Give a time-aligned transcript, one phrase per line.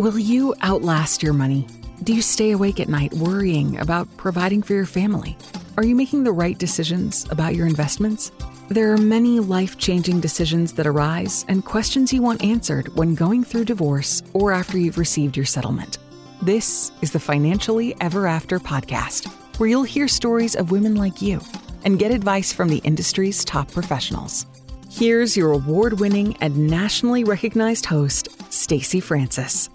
[0.00, 1.66] Will you outlast your money?
[2.04, 5.36] Do you stay awake at night worrying about providing for your family?
[5.76, 8.32] Are you making the right decisions about your investments?
[8.70, 13.44] There are many life changing decisions that arise and questions you want answered when going
[13.44, 15.98] through divorce or after you've received your settlement.
[16.40, 19.26] This is the Financially Ever After podcast,
[19.58, 21.42] where you'll hear stories of women like you
[21.84, 24.46] and get advice from the industry's top professionals.
[24.90, 29.68] Here's your award winning and nationally recognized host, Stacy Francis.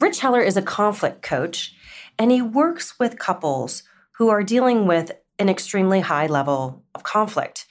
[0.00, 1.74] Rich Heller is a conflict coach,
[2.18, 7.66] and he works with couples who are dealing with an extremely high level of conflict.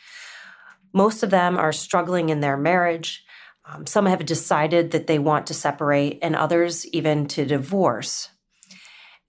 [0.93, 3.23] Most of them are struggling in their marriage.
[3.65, 8.29] Um, some have decided that they want to separate, and others even to divorce.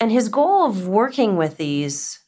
[0.01, 2.21] And his goal of working with these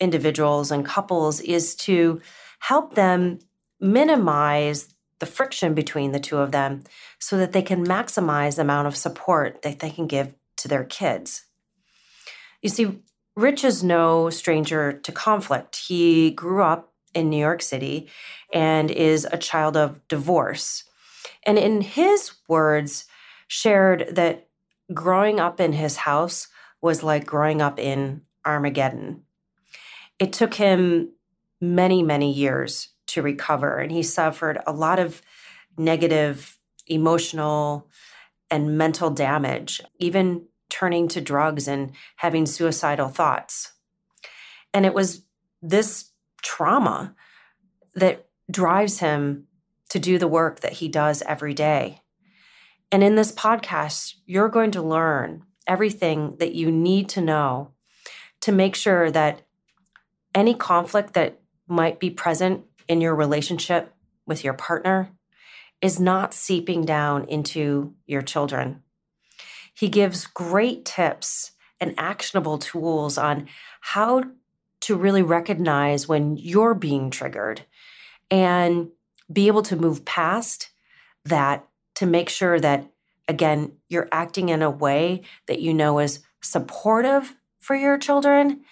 [0.00, 2.20] individuals and couples is to
[2.60, 3.38] help them
[3.80, 6.84] minimize the friction between the two of them
[7.18, 10.84] so that they can maximize the amount of support that they can give to their
[10.84, 11.44] kids.
[12.62, 12.98] You see,
[13.36, 15.76] Rich is no stranger to conflict.
[15.86, 18.08] He grew up in New York City
[18.52, 20.84] and is a child of divorce.
[21.44, 23.06] And in his words,
[23.48, 24.48] shared that
[24.92, 26.48] growing up in his house
[26.80, 29.22] was like growing up in Armageddon.
[30.18, 31.10] It took him
[31.60, 33.78] many, many years to recover.
[33.78, 35.22] And he suffered a lot of
[35.76, 37.88] negative emotional
[38.50, 43.72] and mental damage, even turning to drugs and having suicidal thoughts.
[44.72, 45.22] And it was
[45.62, 47.14] this trauma
[47.94, 49.46] that drives him
[49.90, 52.02] to do the work that he does every day.
[52.90, 57.72] And in this podcast, you're going to learn everything that you need to know
[58.40, 59.42] to make sure that
[60.34, 63.94] any conflict that might be present in your relationship
[64.26, 65.10] with your partner
[65.80, 68.82] is not seeping down into your children.
[69.72, 73.48] He gives great tips and actionable tools on
[73.80, 74.24] how
[74.80, 77.62] to really recognize when you're being triggered
[78.30, 78.88] and
[79.32, 80.70] be able to move past
[81.24, 82.90] that to make sure that,
[83.28, 88.62] again, you're acting in a way that you know is supportive for your children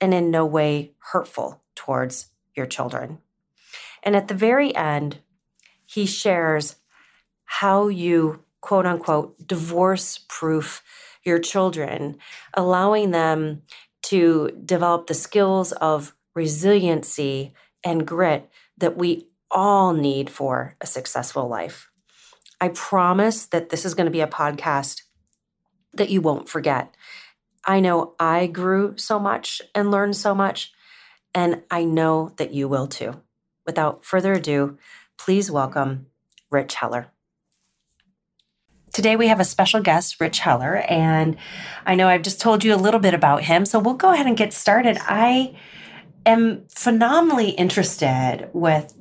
[0.00, 3.18] and in no way hurtful towards your children.
[4.04, 5.18] And at the very end,
[5.86, 6.76] he shares
[7.44, 10.82] how you, quote unquote, divorce proof
[11.24, 12.18] your children,
[12.52, 13.62] allowing them
[14.02, 21.48] to develop the skills of resiliency and grit that we all need for a successful
[21.48, 21.90] life.
[22.60, 25.02] I promise that this is going to be a podcast
[25.94, 26.94] that you won't forget.
[27.66, 30.72] I know I grew so much and learned so much,
[31.34, 33.22] and I know that you will too
[33.66, 34.78] without further ado,
[35.16, 36.06] please welcome
[36.50, 37.08] Rich Heller.
[38.92, 41.36] Today we have a special guest, Rich Heller, and
[41.84, 44.26] I know I've just told you a little bit about him, so we'll go ahead
[44.26, 44.98] and get started.
[45.00, 45.56] I
[46.24, 48.94] am phenomenally interested with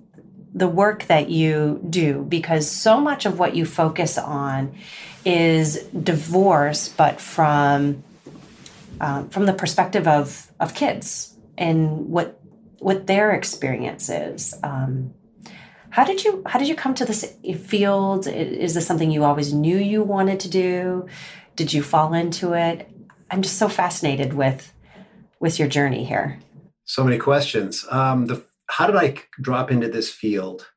[0.54, 4.76] the work that you do because so much of what you focus on
[5.26, 8.04] is divorce, but from
[9.00, 12.40] um, from the perspective of of kids and what
[12.84, 14.54] what their experience is.
[14.62, 15.14] Um,
[15.90, 17.36] how did you how did you come to this
[17.66, 18.28] field?
[18.28, 21.08] Is this something you always knew you wanted to do?
[21.56, 22.90] Did you fall into it?
[23.30, 24.74] I'm just so fascinated with
[25.40, 26.40] with your journey here.
[26.86, 27.86] So many questions.
[27.90, 30.68] Um, the, how did I drop into this field?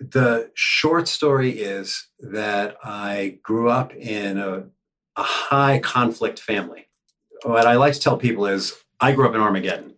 [0.00, 4.64] The short story is that I grew up in a,
[5.16, 6.88] a high conflict family.
[7.44, 9.94] What I like to tell people is I grew up in Armageddon.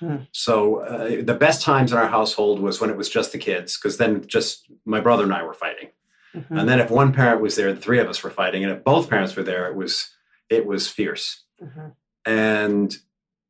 [0.00, 0.16] Hmm.
[0.32, 3.76] So uh, the best times in our household was when it was just the kids,
[3.76, 5.90] because then just my brother and I were fighting.
[6.34, 6.56] Mm-hmm.
[6.58, 8.82] And then if one parent was there, the three of us were fighting, and if
[8.82, 10.10] both parents were there, it was
[10.48, 11.44] it was fierce.
[11.62, 11.88] Mm-hmm.
[12.24, 12.96] And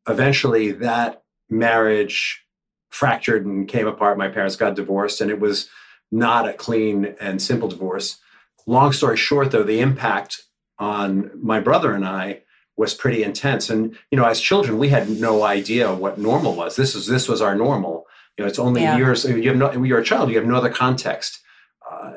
[0.09, 2.45] eventually, that marriage
[2.89, 4.19] fractured and came apart.
[4.19, 5.69] My parents got divorced, and it was
[6.11, 8.19] not a clean and simple divorce.
[8.67, 10.43] Long story short, though, the impact
[10.79, 12.43] on my brother and I
[12.81, 13.69] was pretty intense.
[13.69, 16.77] And you know, as children, we had no idea what normal was.
[16.77, 18.07] This is this was our normal.
[18.37, 18.97] You know, it's only yeah.
[18.97, 19.25] years.
[19.27, 19.85] You have no.
[19.85, 20.31] You're a child.
[20.31, 21.41] You have no other context,
[21.89, 22.13] uh,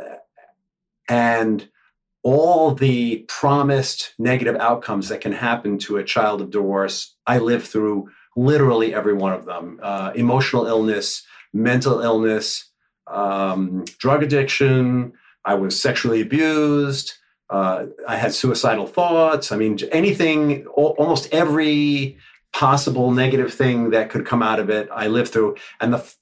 [1.10, 1.68] and
[2.24, 7.14] all the promised negative outcomes that can happen to a child of divorce.
[7.28, 12.72] I lived through literally every one of them: uh, emotional illness, mental illness,
[13.06, 15.12] um, drug addiction.
[15.44, 17.16] I was sexually abused.
[17.54, 19.52] Uh, I had suicidal thoughts.
[19.52, 22.18] I mean, anything, almost every
[22.52, 25.58] possible negative thing that could come out of it, I lived through.
[25.80, 26.16] And the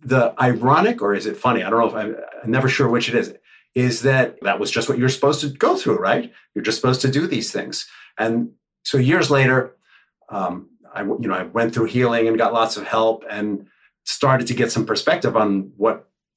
[0.00, 1.64] the ironic, or is it funny?
[1.64, 3.34] I don't know if I'm, I'm never sure which it is.
[3.74, 6.32] is that that was just what you're supposed to go through, right?
[6.54, 7.88] You're just supposed to do these things.
[8.16, 8.50] And
[8.84, 9.74] so years later,
[10.28, 13.66] um, I you know I went through healing and got lots of help and
[14.04, 15.96] started to get some perspective on what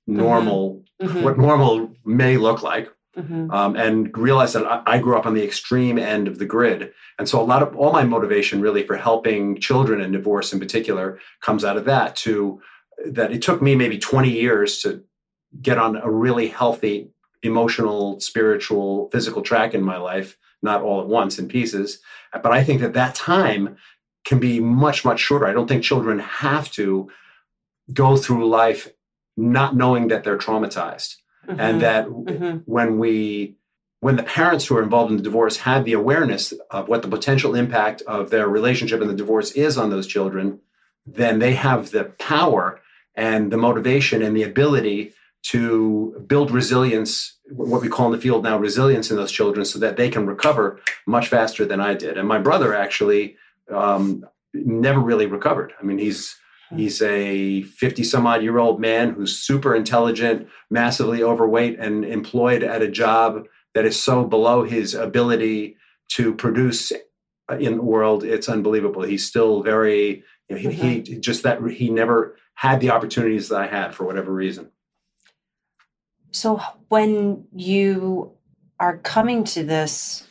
[0.09, 0.17] mm-hmm.
[0.17, 1.21] normal mm-hmm.
[1.21, 2.89] what normal may look like.
[3.17, 3.49] Mm-hmm.
[3.49, 6.93] Um, and realized that I, I, grew up on the extreme end of the grid,
[7.17, 10.59] and so a lot of all my motivation, really, for helping children in divorce, in
[10.59, 12.15] particular, comes out of that.
[12.17, 12.61] To
[13.07, 15.03] that, it took me maybe twenty years to
[15.63, 17.09] get on a really healthy
[17.41, 21.99] emotional, spiritual, physical track in my life, not all at once in pieces.
[22.31, 23.77] But I think that that time
[24.25, 25.47] can be much, much shorter.
[25.47, 27.09] I don't think children have to
[27.93, 28.89] go through life
[29.37, 31.15] not knowing that they're traumatized.
[31.47, 31.59] Mm-hmm.
[31.59, 32.57] And that mm-hmm.
[32.65, 33.55] when we
[33.99, 37.07] when the parents who are involved in the divorce have the awareness of what the
[37.07, 40.59] potential impact of their relationship and the divorce is on those children,
[41.05, 42.79] then they have the power
[43.15, 48.43] and the motivation and the ability to build resilience, what we call in the field
[48.43, 52.17] now resilience in those children, so that they can recover much faster than I did.
[52.17, 53.37] And my brother actually
[53.73, 55.73] um, never really recovered.
[55.79, 56.37] I mean, he's.
[56.75, 62.63] He's a 50 some odd year old man who's super intelligent, massively overweight, and employed
[62.63, 65.77] at a job that is so below his ability
[66.09, 66.91] to produce
[67.59, 68.23] in the world.
[68.23, 69.03] It's unbelievable.
[69.03, 71.13] He's still very, you know, he, mm-hmm.
[71.13, 74.71] he just that he never had the opportunities that I had for whatever reason.
[76.31, 76.59] So
[76.89, 78.33] when you
[78.79, 80.27] are coming to this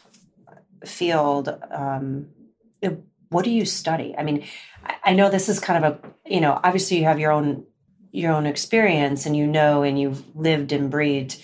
[0.84, 2.28] field, um,
[3.28, 4.14] what do you study?
[4.17, 4.44] I mean,
[5.05, 7.64] I know this is kind of a you know obviously you have your own
[8.12, 11.43] your own experience and you know and you've lived and breathed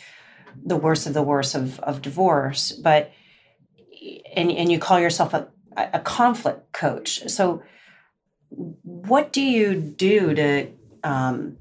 [0.65, 3.13] the worst of the worst of of divorce, but
[4.35, 7.29] and and you call yourself a a conflict coach.
[7.31, 7.63] So
[8.51, 10.69] what do you do to
[11.03, 11.57] um,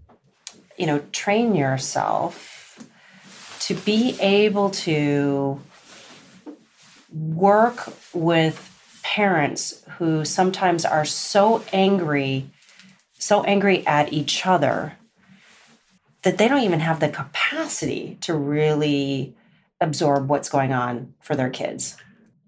[0.78, 2.80] you know train yourself
[3.62, 5.62] to be able to
[7.12, 8.71] work with
[9.04, 12.50] parents who sometimes are so angry,
[13.14, 14.98] so angry at each other
[16.24, 19.36] that they don't even have the capacity to really
[19.80, 21.98] absorb what's going on for their kids.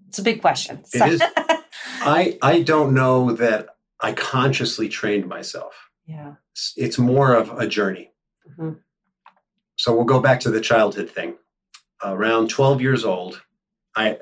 [0.08, 0.84] It's a big question.
[0.92, 1.22] It is.
[2.00, 3.68] I I don't know that
[4.00, 5.90] I consciously trained myself.
[6.06, 6.34] Yeah.
[6.76, 8.12] It's more of a journey.
[8.48, 8.74] Mm-hmm
[9.76, 11.34] so we'll go back to the childhood thing.
[12.02, 13.42] Around 12 years old,
[13.96, 14.18] I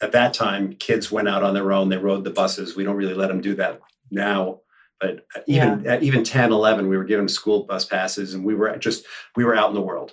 [0.00, 1.88] at that time kids went out on their own.
[1.88, 2.76] They rode the buses.
[2.76, 4.60] We don't really let them do that now,
[5.00, 5.94] but even yeah.
[5.94, 9.04] at even 10, 11, we were given school bus passes, and we were just
[9.36, 10.12] we were out in the world.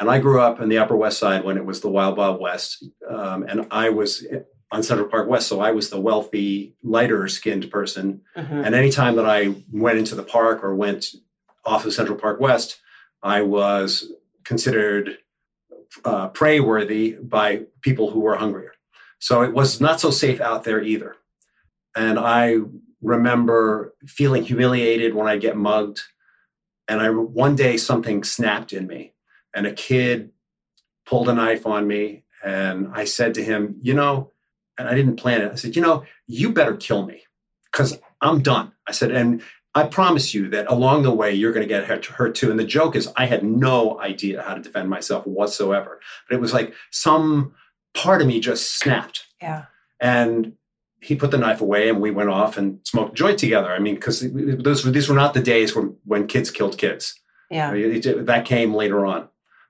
[0.00, 2.40] And I grew up in the Upper West Side when it was the Wild Wild
[2.40, 4.26] West, um, and I was
[4.72, 8.22] on Central Park West, so I was the wealthy, lighter skinned person.
[8.36, 8.64] Mm-hmm.
[8.64, 11.06] And anytime that I went into the park or went
[11.64, 12.80] off of Central Park West,
[13.22, 14.10] I was
[14.42, 15.18] considered
[16.04, 18.73] uh, prey worthy by people who were hungrier.
[19.24, 21.16] So it was not so safe out there either.
[21.96, 22.58] And I
[23.00, 26.02] remember feeling humiliated when I get mugged.
[26.88, 29.14] And I one day something snapped in me,
[29.54, 30.28] and a kid
[31.06, 32.24] pulled a knife on me.
[32.44, 34.30] And I said to him, You know,
[34.76, 35.50] and I didn't plan it.
[35.50, 37.22] I said, You know, you better kill me
[37.72, 38.72] because I'm done.
[38.86, 39.40] I said, and
[39.74, 42.50] I promise you that along the way, you're going to get hurt, hurt too.
[42.50, 45.98] And the joke is, I had no idea how to defend myself whatsoever.
[46.28, 47.54] But it was like some
[47.94, 49.26] part of me just snapped.
[49.40, 49.64] Yeah.
[50.00, 50.54] And
[51.00, 53.70] he put the knife away and we went off and smoked joint together.
[53.70, 57.18] I mean, because those these were not the days when, when kids killed kids.
[57.50, 57.72] Yeah.
[57.72, 59.28] that came later on.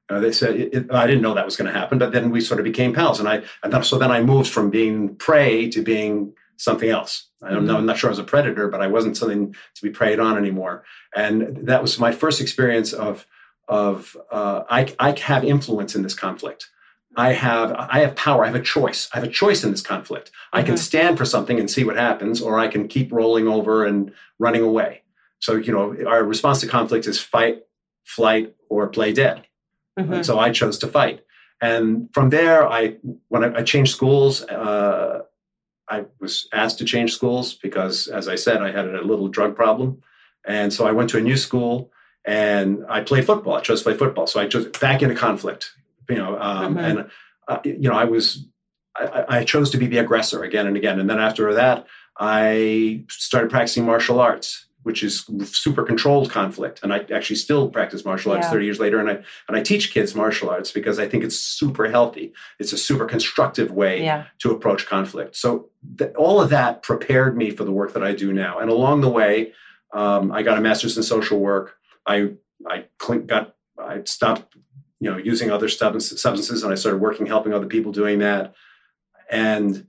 [0.09, 2.31] Uh, they said it, it, I didn't know that was going to happen, but then
[2.31, 5.17] we sort of became pals, and I and then, so then I moved from being
[5.17, 7.31] prey to being something else.
[7.43, 7.77] I don't know.
[7.77, 10.37] I'm not sure I was a predator, but I wasn't something to be preyed on
[10.37, 10.85] anymore.
[11.17, 13.27] And that was my first experience of
[13.67, 16.69] of uh, I, I have influence in this conflict.
[17.17, 18.45] I have I have power.
[18.45, 19.09] I have a choice.
[19.13, 20.29] I have a choice in this conflict.
[20.29, 20.59] Mm-hmm.
[20.59, 20.83] I can mm-hmm.
[20.83, 24.63] stand for something and see what happens, or I can keep rolling over and running
[24.63, 25.03] away.
[25.39, 27.65] So you know, our response to conflict is fight,
[28.05, 29.47] flight, or play dead.
[29.99, 30.23] Mm-hmm.
[30.23, 31.25] So I chose to fight.
[31.61, 32.97] And from there, I
[33.29, 34.43] when I, I changed schools.
[34.43, 35.23] Uh,
[35.89, 39.55] I was asked to change schools because, as I said, I had a little drug
[39.55, 40.03] problem.
[40.47, 41.93] And so I went to a new school
[42.25, 43.55] and I played football.
[43.55, 44.27] I chose to play football.
[44.27, 45.73] So I chose back into conflict,
[46.09, 46.85] you know, um, mm-hmm.
[46.85, 47.11] and,
[47.49, 48.47] uh, you know, I was,
[48.97, 51.01] I, I, chose to be the aggressor again and again.
[51.01, 51.87] And then after that,
[52.19, 56.81] I started practicing martial arts which is super controlled conflict.
[56.83, 58.51] And I actually still practice martial arts yeah.
[58.51, 59.01] 30 years later.
[59.01, 59.15] And I
[59.49, 62.33] and I teach kids martial arts because I think it's super healthy.
[62.61, 64.27] It's a super constructive way yeah.
[64.41, 65.37] to approach conflict.
[65.37, 68.59] So th- all of that prepared me for the work that I do now.
[68.59, 69.55] And along the way,
[69.95, 71.77] um, I got a master's in social work.
[72.07, 72.33] I
[72.69, 72.85] I
[73.27, 74.55] got I stopped
[75.05, 78.55] you know, using other substances, and I started working, helping other people doing that.
[79.31, 79.87] And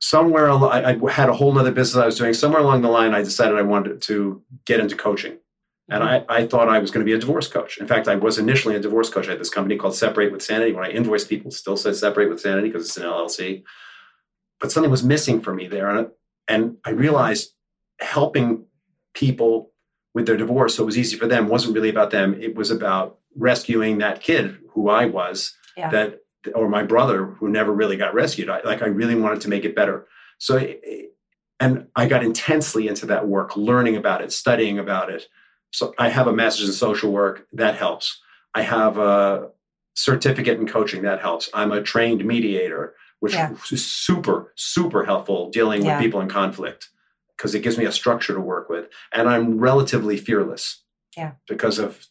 [0.00, 2.34] somewhere I, I had a whole other business I was doing.
[2.34, 5.38] Somewhere along the line, I decided I wanted to get into coaching.
[5.88, 6.02] And.
[6.02, 7.78] I, I thought I was going to be a divorce coach.
[7.78, 9.28] In fact, I was initially a divorce coach.
[9.28, 10.72] I had this company called Separate with Sanity.
[10.72, 13.62] When I invoice people, still says Separate with Sanity because it's an LLC.
[14.60, 15.88] But something was missing for me there.
[15.88, 16.08] And,
[16.48, 17.54] and I realized
[17.98, 18.66] helping
[19.14, 19.72] people
[20.12, 22.34] with their divorce, so it was easy for them, wasn't really about them.
[22.38, 25.90] It was about rescuing that kid who I was, yeah.
[25.90, 26.20] that
[26.54, 28.48] or my brother who never really got rescued.
[28.48, 30.06] I, like I really wanted to make it better.
[30.38, 30.74] So,
[31.60, 35.26] and I got intensely into that work, learning about it, studying about it.
[35.70, 38.20] So I have a master's in social work that helps.
[38.54, 39.50] I have a
[39.94, 41.48] certificate in coaching that helps.
[41.54, 43.54] I'm a trained mediator, which yeah.
[43.70, 45.96] is super, super helpful dealing yeah.
[45.96, 46.88] with people in conflict
[47.36, 48.88] because it gives me a structure to work with.
[49.12, 50.82] And I'm relatively fearless.
[51.16, 51.32] Yeah.
[51.46, 52.06] Because of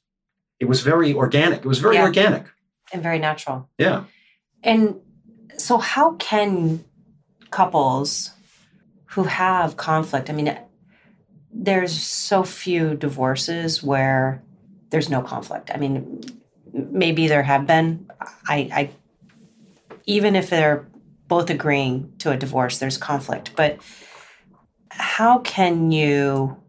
[0.62, 1.60] it was very organic.
[1.60, 2.04] It was very yeah.
[2.04, 2.46] organic.
[2.94, 3.68] And very natural.
[3.80, 4.04] Yeah.
[4.64, 5.02] And
[5.58, 6.86] so how can
[7.50, 8.30] couples
[9.06, 10.56] who have conflict, I mean,
[11.52, 14.44] there's so few divorces where
[14.92, 15.72] there's no conflict.
[15.74, 16.22] I mean,
[16.72, 18.08] maybe there have been.
[18.48, 18.90] I, I
[20.06, 20.88] even if they're
[21.28, 23.52] both agreeing to a divorce, there's conflict.
[23.56, 23.80] But
[24.90, 26.61] how can you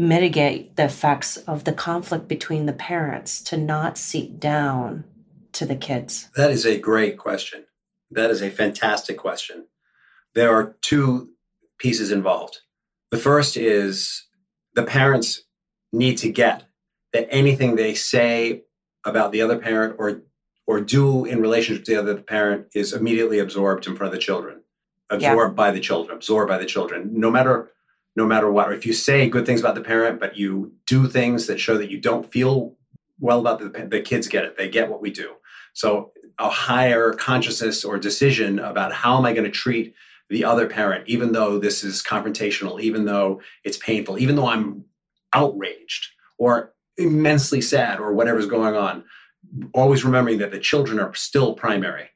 [0.00, 5.04] mitigate the effects of the conflict between the parents to not seep down
[5.52, 6.28] to the kids?
[6.36, 7.64] That is a great question.
[8.10, 9.66] That is a fantastic question.
[10.34, 11.30] There are two
[11.78, 12.58] pieces involved.
[13.10, 14.26] The first is
[14.74, 15.42] the parents
[15.92, 16.64] need to get
[17.12, 18.62] that anything they say
[19.04, 20.22] about the other parent or
[20.66, 24.24] or do in relationship to the other parent is immediately absorbed in front of the
[24.24, 24.60] children
[25.10, 25.56] absorbed yeah.
[25.56, 27.70] by the children absorbed by the children no matter
[28.16, 28.68] no matter what.
[28.68, 31.76] Or if you say good things about the parent but you do things that show
[31.78, 32.76] that you don't feel
[33.18, 34.56] well about the, the kids get it.
[34.56, 35.34] They get what we do.
[35.72, 39.94] So a higher consciousness or decision about how am i going to treat
[40.30, 44.82] the other parent even though this is confrontational even though it's painful even though i'm
[45.34, 46.06] outraged
[46.38, 49.04] or immensely sad or whatever's going on
[49.74, 52.08] always remembering that the children are still primary.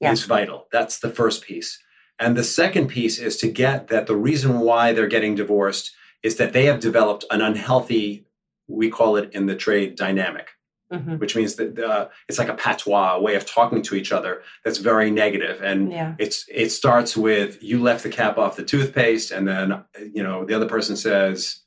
[0.00, 0.12] Yeah.
[0.12, 0.66] is vital.
[0.72, 1.78] That's the first piece
[2.20, 5.90] and the second piece is to get that the reason why they're getting divorced
[6.22, 8.26] is that they have developed an unhealthy,
[8.68, 10.50] we call it in the trade, dynamic,
[10.92, 11.16] mm-hmm.
[11.16, 14.42] which means that uh, it's like a patois, a way of talking to each other
[14.64, 15.62] that's very negative.
[15.62, 16.14] And yeah.
[16.18, 20.44] it's it starts with you left the cap off the toothpaste, and then you know
[20.44, 21.59] the other person says,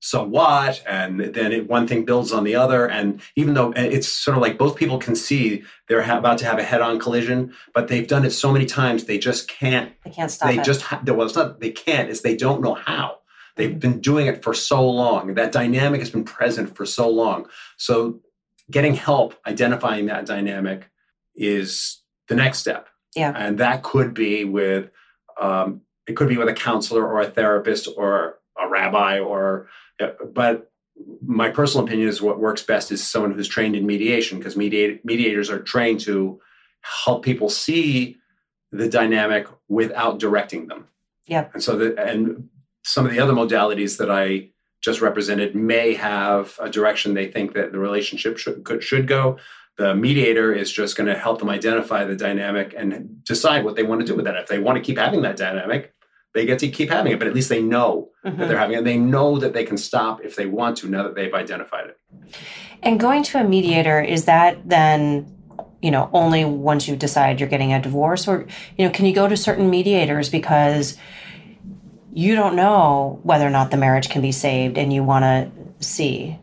[0.00, 4.08] so what and then it, one thing builds on the other and even though it's
[4.08, 7.52] sort of like both people can see they're ha- about to have a head-on collision
[7.74, 10.64] but they've done it so many times they just can't they can't stop they it.
[10.64, 13.18] just well it's not they can't is they don't know how
[13.56, 13.78] they've mm-hmm.
[13.78, 18.20] been doing it for so long that dynamic has been present for so long so
[18.70, 20.90] getting help identifying that dynamic
[21.34, 24.90] is the next step yeah and that could be with
[25.40, 29.68] um, it could be with a counselor or a therapist or a rabbi or
[30.00, 30.70] Uh, but
[31.24, 35.04] my personal opinion is what works best is someone who's trained in mediation because mediate,
[35.04, 36.40] mediators are trained to
[36.82, 38.16] help people see
[38.72, 40.86] the dynamic without directing them.
[41.26, 41.48] Yeah.
[41.54, 42.48] And so the and
[42.84, 47.52] some of the other modalities that I just represented may have a direction they think
[47.54, 49.38] that the relationship should could, should go.
[49.76, 53.82] The mediator is just going to help them identify the dynamic and decide what they
[53.82, 54.36] want to do with that.
[54.36, 55.94] If they want to keep having that dynamic,
[56.34, 58.38] they get to keep having it, but at least they know mm-hmm.
[58.38, 58.84] that they're having it.
[58.84, 61.98] They know that they can stop if they want to now that they've identified it.
[62.82, 65.36] And going to a mediator, is that then,
[65.82, 68.28] you know, only once you decide you're getting a divorce?
[68.28, 68.46] Or,
[68.78, 70.96] you know, can you go to certain mediators because
[72.12, 75.84] you don't know whether or not the marriage can be saved and you want to
[75.84, 76.38] see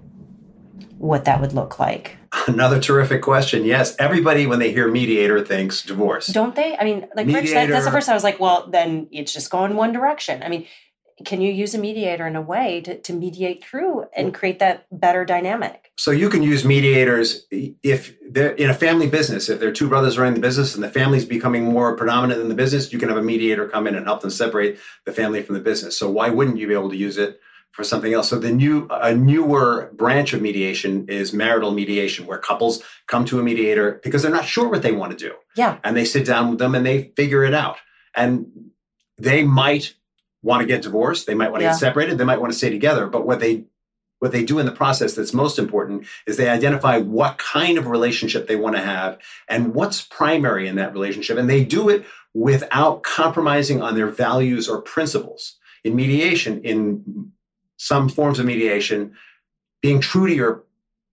[0.98, 2.17] what that would look like?
[2.48, 3.66] Another terrific question.
[3.66, 6.28] Yes, everybody when they hear mediator thinks divorce.
[6.28, 6.76] Don't they?
[6.78, 9.34] I mean, like mediator, Rich, that, that's the first I was like, well, then it's
[9.34, 10.44] just going one direction.
[10.44, 10.68] I mean,
[11.26, 14.86] can you use a mediator in a way to, to mediate through and create that
[14.92, 15.92] better dynamic?
[15.98, 19.50] So you can use mediators if they're in a family business.
[19.50, 22.50] If there are two brothers running the business and the family's becoming more predominant in
[22.50, 25.42] the business, you can have a mediator come in and help them separate the family
[25.42, 25.98] from the business.
[25.98, 27.40] So why wouldn't you be able to use it
[27.78, 28.28] for something else.
[28.28, 33.40] So the new a newer branch of mediation is marital mediation, where couples come to
[33.40, 35.36] a mediator because they're not sure what they want to do.
[35.56, 35.78] Yeah.
[35.84, 37.78] And they sit down with them and they figure it out.
[38.16, 38.72] And
[39.20, 39.94] they might
[40.42, 41.74] want to get divorced, they might want to yeah.
[41.74, 43.06] get separated, they might want to stay together.
[43.06, 43.66] But what they
[44.18, 47.86] what they do in the process that's most important is they identify what kind of
[47.86, 51.38] relationship they want to have and what's primary in that relationship.
[51.38, 55.58] And they do it without compromising on their values or principles.
[55.84, 57.32] In mediation, in
[57.78, 59.14] some forms of mediation,
[59.82, 60.64] being true to your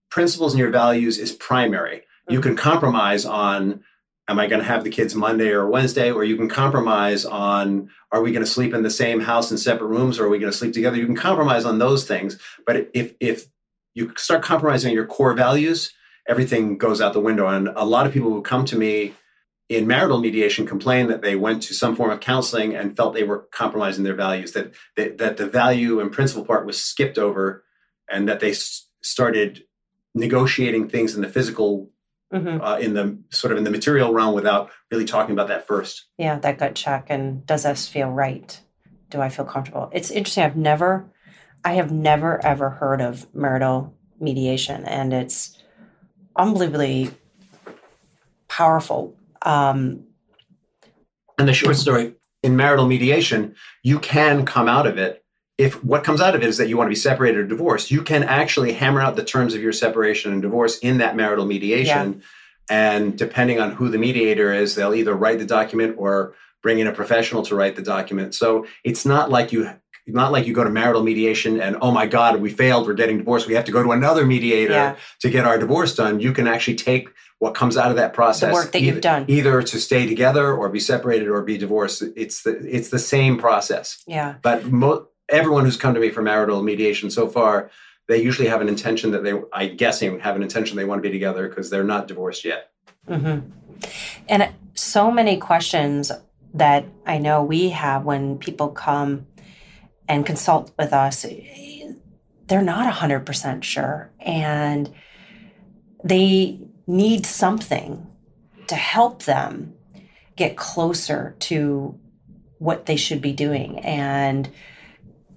[0.09, 1.97] principles and your values is primary.
[1.97, 2.33] Mm-hmm.
[2.33, 3.83] You can compromise on
[4.27, 6.11] am I going to have the kids Monday or Wednesday?
[6.11, 9.57] Or you can compromise on are we going to sleep in the same house in
[9.57, 10.97] separate rooms or are we going to sleep together?
[10.97, 12.39] You can compromise on those things.
[12.65, 13.47] But if if
[13.93, 15.93] you start compromising your core values,
[16.27, 17.47] everything goes out the window.
[17.47, 19.13] And a lot of people who come to me
[19.69, 23.23] in marital mediation complain that they went to some form of counseling and felt they
[23.23, 27.63] were compromising their values, that, that, that the value and principle part was skipped over,
[28.09, 29.63] and that they s- started
[30.13, 31.89] negotiating things in the physical
[32.33, 32.61] mm-hmm.
[32.61, 36.05] uh, in the sort of in the material realm without really talking about that first.
[36.17, 38.59] Yeah, that gut check and does this feel right?
[39.09, 39.89] Do I feel comfortable?
[39.93, 40.43] It's interesting.
[40.43, 41.11] I've never,
[41.63, 45.61] I have never ever heard of marital mediation, and it's
[46.35, 47.11] unbelievably
[48.47, 49.15] powerful.
[49.45, 50.05] Um,
[51.37, 55.25] and the short story in marital mediation, you can come out of it
[55.57, 57.89] if what comes out of it is that you want to be separated or divorced,
[57.89, 61.45] you can actually hammer out the terms of your separation and divorce in that marital
[61.45, 62.13] mediation.
[62.19, 62.25] Yeah.
[62.67, 66.87] And depending on who the mediator is, they'll either write the document or bring in
[66.87, 68.33] a professional to write the document.
[68.33, 69.69] So it's not like you
[70.07, 73.17] not like you go to marital mediation and oh my god we failed we're getting
[73.17, 74.95] divorced we have to go to another mediator yeah.
[75.19, 77.09] to get our divorce done you can actually take
[77.39, 80.07] what comes out of that process the work that either, you've done either to stay
[80.07, 84.65] together or be separated or be divorced it's the it's the same process yeah but
[84.65, 87.69] mo- everyone who's come to me for marital mediation so far,
[88.07, 91.09] they usually have an intention that they, I guessing, have an intention they want to
[91.09, 92.71] be together because they're not divorced yet.
[93.07, 93.49] Mm-hmm.
[94.29, 96.11] And so many questions
[96.53, 99.27] that I know we have when people come
[100.07, 101.25] and consult with us,
[102.47, 104.11] they're not 100% sure.
[104.19, 104.93] And
[106.03, 108.07] they need something
[108.67, 109.73] to help them
[110.35, 111.97] get closer to
[112.59, 113.79] what they should be doing.
[113.79, 114.49] And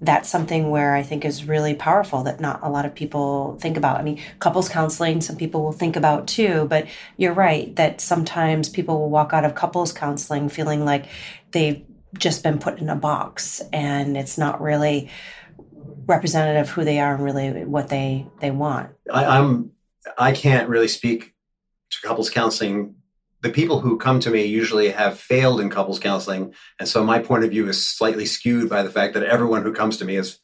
[0.01, 3.77] that's something where I think is really powerful that not a lot of people think
[3.77, 3.99] about.
[3.99, 6.87] I mean, couples counseling, some people will think about too, but
[7.17, 11.07] you're right that sometimes people will walk out of couples counseling feeling like
[11.51, 11.85] they've
[12.17, 15.11] just been put in a box and it's not really
[16.07, 18.91] representative who they are and really what they they want.
[19.13, 19.73] I, I'm
[20.17, 21.35] I can't really speak
[21.91, 22.95] to couples counseling
[23.41, 27.19] the people who come to me usually have failed in couples counseling and so my
[27.19, 30.15] point of view is slightly skewed by the fact that everyone who comes to me
[30.15, 30.39] has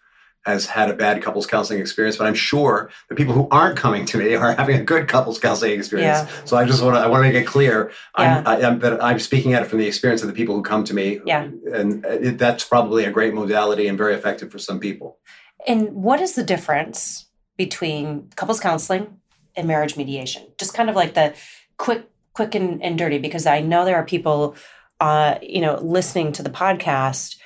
[0.44, 4.04] has had a bad couples counseling experience but i'm sure the people who aren't coming
[4.04, 6.44] to me are having a good couples counseling experience yeah.
[6.44, 8.38] so i just want to i want to make it clear yeah.
[8.38, 10.62] I'm, I, am that i'm speaking at it from the experience of the people who
[10.62, 11.48] come to me yeah.
[11.72, 15.18] and it, that's probably a great modality and very effective for some people
[15.66, 17.26] and what is the difference
[17.57, 19.18] between couples counseling
[19.57, 21.35] and marriage mediation just kind of like the
[21.77, 24.57] quick quick and, and dirty because I know there are people,
[25.01, 27.37] uh, you know, listening to the podcast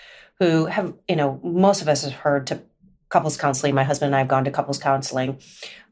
[0.41, 2.63] who have, you know, most of us have heard to
[3.11, 3.75] couples counseling.
[3.75, 5.39] My husband and I have gone to couples counseling,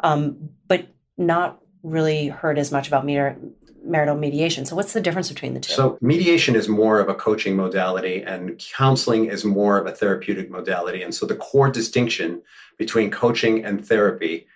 [0.00, 3.36] um, but not really heard as much about mar-
[3.84, 4.64] marital mediation.
[4.64, 5.72] So, what's the difference between the two?
[5.72, 10.50] So, mediation is more of a coaching modality, and counseling is more of a therapeutic
[10.50, 11.02] modality.
[11.02, 12.42] And so, the core distinction
[12.76, 14.46] between coaching and therapy,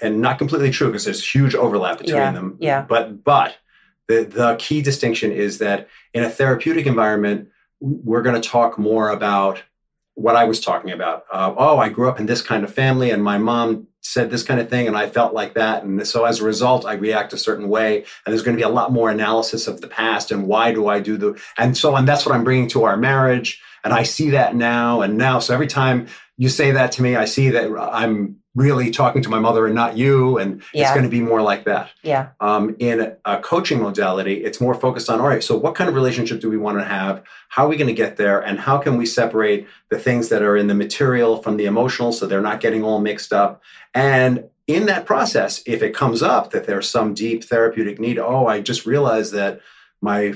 [0.00, 2.56] and not completely true because there's huge overlap between yeah, them.
[2.60, 2.82] Yeah.
[2.82, 3.56] But but
[4.08, 7.48] the, the key distinction is that in a therapeutic environment,
[7.80, 9.62] we're going to talk more about
[10.14, 11.24] what I was talking about.
[11.32, 14.42] Uh, oh, I grew up in this kind of family, and my mom said this
[14.42, 15.84] kind of thing, and I felt like that.
[15.84, 17.98] And so as a result, I react a certain way.
[17.98, 20.88] And there's going to be a lot more analysis of the past and why do
[20.88, 22.04] I do the, and so on.
[22.04, 23.62] That's what I'm bringing to our marriage.
[23.84, 25.38] And I see that now and now.
[25.38, 26.08] So every time
[26.42, 29.76] you say that to me, I see that I'm really talking to my mother and
[29.76, 30.82] not you and yeah.
[30.82, 31.90] it's going to be more like that.
[32.02, 32.30] Yeah.
[32.40, 35.94] Um, in a coaching modality it's more focused on all right so what kind of
[35.94, 37.22] relationship do we want to have?
[37.48, 38.40] How are we going to get there?
[38.40, 42.12] And how can we separate the things that are in the material from the emotional
[42.12, 43.62] so they're not getting all mixed up?
[43.94, 48.46] And in that process if it comes up that there's some deep therapeutic need oh
[48.46, 49.60] i just realized that
[50.00, 50.32] my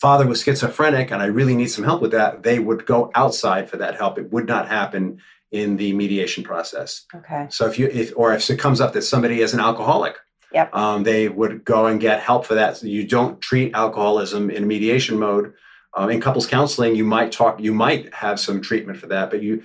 [0.00, 3.68] father was schizophrenic and i really need some help with that they would go outside
[3.68, 4.18] for that help.
[4.18, 7.04] It would not happen in the mediation process.
[7.14, 7.46] Okay.
[7.50, 10.16] So if you if or if it comes up that somebody is an alcoholic,
[10.52, 10.74] yep.
[10.74, 12.76] Um, they would go and get help for that.
[12.76, 15.54] So you don't treat alcoholism in mediation mode.
[15.94, 19.42] Um, in couples counseling, you might talk, you might have some treatment for that, but
[19.42, 19.62] you,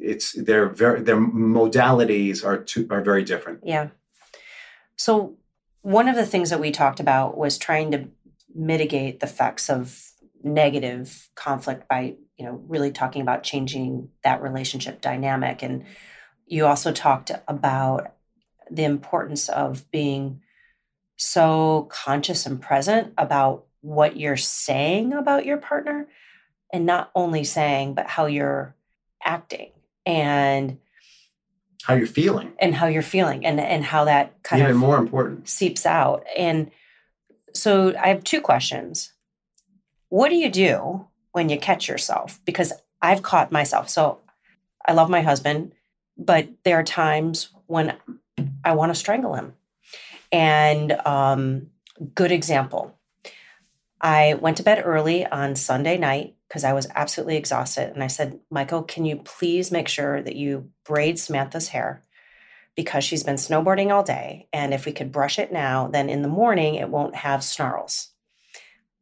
[0.00, 3.60] it's their very their modalities are two, are very different.
[3.64, 3.88] Yeah.
[4.96, 5.36] So
[5.82, 8.08] one of the things that we talked about was trying to
[8.54, 10.13] mitigate the effects of
[10.44, 15.84] negative conflict by you know really talking about changing that relationship dynamic and
[16.46, 18.12] you also talked about
[18.70, 20.40] the importance of being
[21.16, 26.06] so conscious and present about what you're saying about your partner
[26.72, 28.74] and not only saying but how you're
[29.24, 29.70] acting
[30.04, 30.78] and
[31.84, 34.96] how you're feeling and how you're feeling and and how that kind even of more
[34.96, 36.24] important seeps out.
[36.36, 36.70] And
[37.52, 39.12] so I have two questions.
[40.14, 42.38] What do you do when you catch yourself?
[42.44, 42.72] Because
[43.02, 43.88] I've caught myself.
[43.88, 44.20] So
[44.86, 45.72] I love my husband,
[46.16, 47.96] but there are times when
[48.64, 49.54] I want to strangle him.
[50.30, 51.70] And um,
[52.14, 52.96] good example.
[54.00, 57.90] I went to bed early on Sunday night because I was absolutely exhausted.
[57.92, 62.04] And I said, Michael, can you please make sure that you braid Samantha's hair?
[62.76, 64.46] Because she's been snowboarding all day.
[64.52, 68.13] And if we could brush it now, then in the morning it won't have snarls.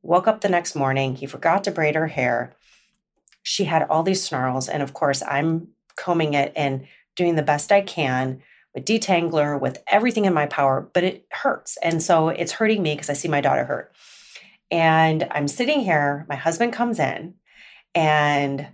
[0.03, 2.55] Woke up the next morning, he forgot to braid her hair.
[3.43, 4.69] She had all these snarls.
[4.69, 6.87] And of course, I'm combing it and
[7.17, 8.43] doing the best I can
[8.75, 11.77] with detangler, with everything in my power, but it hurts.
[11.83, 13.93] And so it's hurting me because I see my daughter hurt.
[14.71, 17.35] And I'm sitting here, my husband comes in,
[17.95, 18.69] and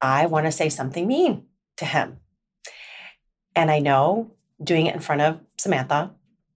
[0.00, 1.44] I want to say something mean
[1.76, 2.18] to him.
[3.54, 6.12] And I know doing it in front of Samantha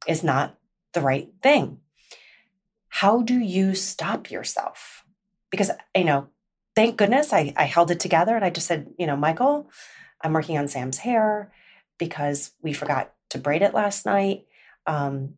[0.08, 0.58] is not
[0.94, 1.80] the right thing.
[2.96, 5.04] How do you stop yourself?
[5.50, 6.28] Because, you know,
[6.74, 9.70] thank goodness I, I held it together and I just said, you know, Michael,
[10.22, 11.52] I'm working on Sam's hair
[11.98, 14.46] because we forgot to braid it last night.
[14.86, 15.34] Um,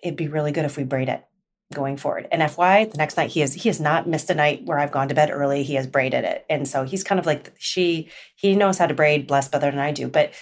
[0.00, 1.24] it'd be really good if we braid it
[1.72, 2.28] going forward.
[2.30, 4.92] And FY, the next night he has he has not missed a night where I've
[4.92, 5.62] gone to bed early.
[5.62, 8.08] He has braided it, and so he's kind of like she.
[8.36, 10.08] He knows how to braid blessed better than I do.
[10.08, 10.32] But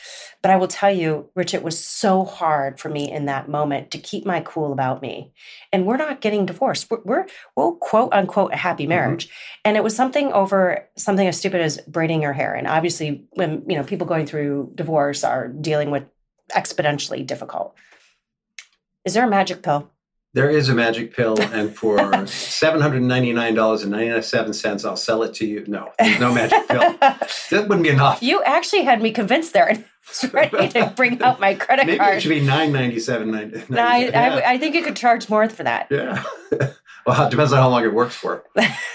[0.42, 3.90] but I will tell you, Rich, it was so hard for me in that moment
[3.90, 5.32] to keep my cool about me.
[5.72, 6.90] And we're not getting divorced.
[6.90, 8.90] We're, we're well, quote unquote a happy mm-hmm.
[8.90, 9.26] marriage.
[9.26, 9.60] Mm-hmm.
[9.66, 12.54] And it was something over something as stupid as braiding your hair.
[12.54, 16.04] And obviously, when you know people going through divorce are dealing with
[16.50, 17.74] exponentially difficult.
[19.04, 19.90] Is there a magic pill?
[20.32, 24.52] There is a magic pill, and for seven hundred ninety nine dollars and ninety seven
[24.52, 25.64] cents, I'll sell it to you.
[25.66, 26.96] No, there's no magic pill.
[27.50, 28.22] That wouldn't be enough.
[28.22, 29.68] You actually had me convinced there.
[29.70, 32.16] and was ready to bring out my credit Maybe card.
[32.16, 33.30] it should be nine ninety seven.
[33.68, 34.40] No, I, yeah.
[34.44, 35.88] I, I, think you could charge more for that.
[35.90, 36.22] Yeah.
[37.06, 38.44] well, it depends on how long it works for.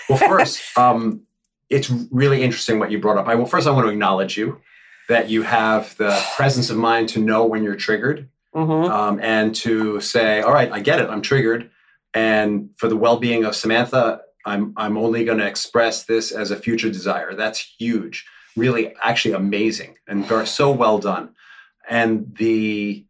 [0.10, 1.22] Well, first, um,
[1.70, 3.28] it's really interesting what you brought up.
[3.28, 4.62] I well, first I want to acknowledge you
[5.10, 8.92] that you have the presence of mind to know when you're triggered mm-hmm.
[8.92, 11.70] um, and to say, all right, I get it, I'm triggered.
[12.14, 16.52] And for the well being of Samantha, I'm, I'm only going to express this as
[16.52, 17.34] a future desire.
[17.34, 21.36] That's huge, really, actually amazing, and so well done.
[21.90, 23.06] And the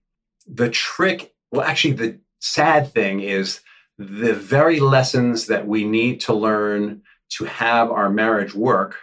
[0.48, 3.62] the trick, well, actually, the sad thing is
[3.98, 8.98] the very lessons that we need to learn to have our marriage work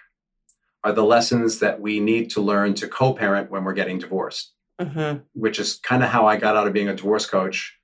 [0.85, 4.53] are the lessons that we need to learn to co-parent when we're getting divorced
[4.85, 5.19] mm-hmm.
[5.35, 7.79] which is kind of how I got out of being a divorce coach.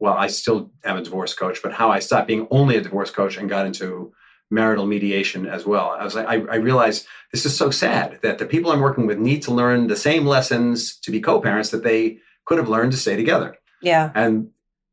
[0.00, 3.10] Well, I still am a divorce coach, but how I stopped being only a divorce
[3.10, 4.12] coach and got into
[4.50, 5.90] marital mediation as well.
[5.98, 9.06] I was like, I, I realized this is so sad that the people I'm working
[9.06, 12.92] with need to learn the same lessons to be co-parents that they could have learned
[12.92, 13.56] to stay together.
[13.82, 14.10] Yeah.
[14.14, 14.50] And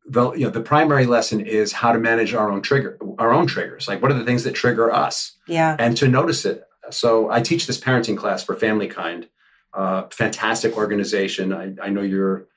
[0.08, 3.48] the you know the primary lesson is how to manage our own trigger our own
[3.48, 3.88] triggers.
[3.88, 5.36] Like what are the things that trigger us?
[5.48, 5.76] Yeah.
[5.80, 6.64] And to notice it.
[6.92, 9.28] So I teach this parenting class for Family Kind
[9.76, 11.54] uh, fantastic organization.
[11.54, 12.48] I, I, know you're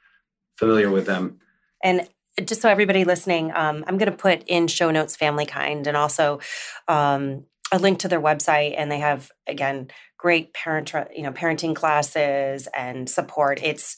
[0.56, 1.38] familiar with them.
[1.82, 2.08] And
[2.44, 5.96] just so everybody listening, um, I'm going to put in show notes Family Kind and
[5.96, 6.40] also
[6.86, 8.74] um, a link to their website.
[8.76, 13.60] And they have again great parent, you know, parenting classes and support.
[13.62, 13.96] It's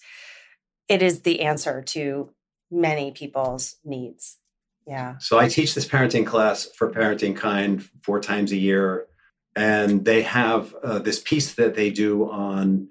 [0.89, 2.31] it is the answer to
[2.71, 4.39] many people's needs.
[4.87, 5.17] Yeah.
[5.19, 9.07] So I teach this parenting class for Parenting Kind four times a year,
[9.55, 12.89] and they have uh, this piece that they do on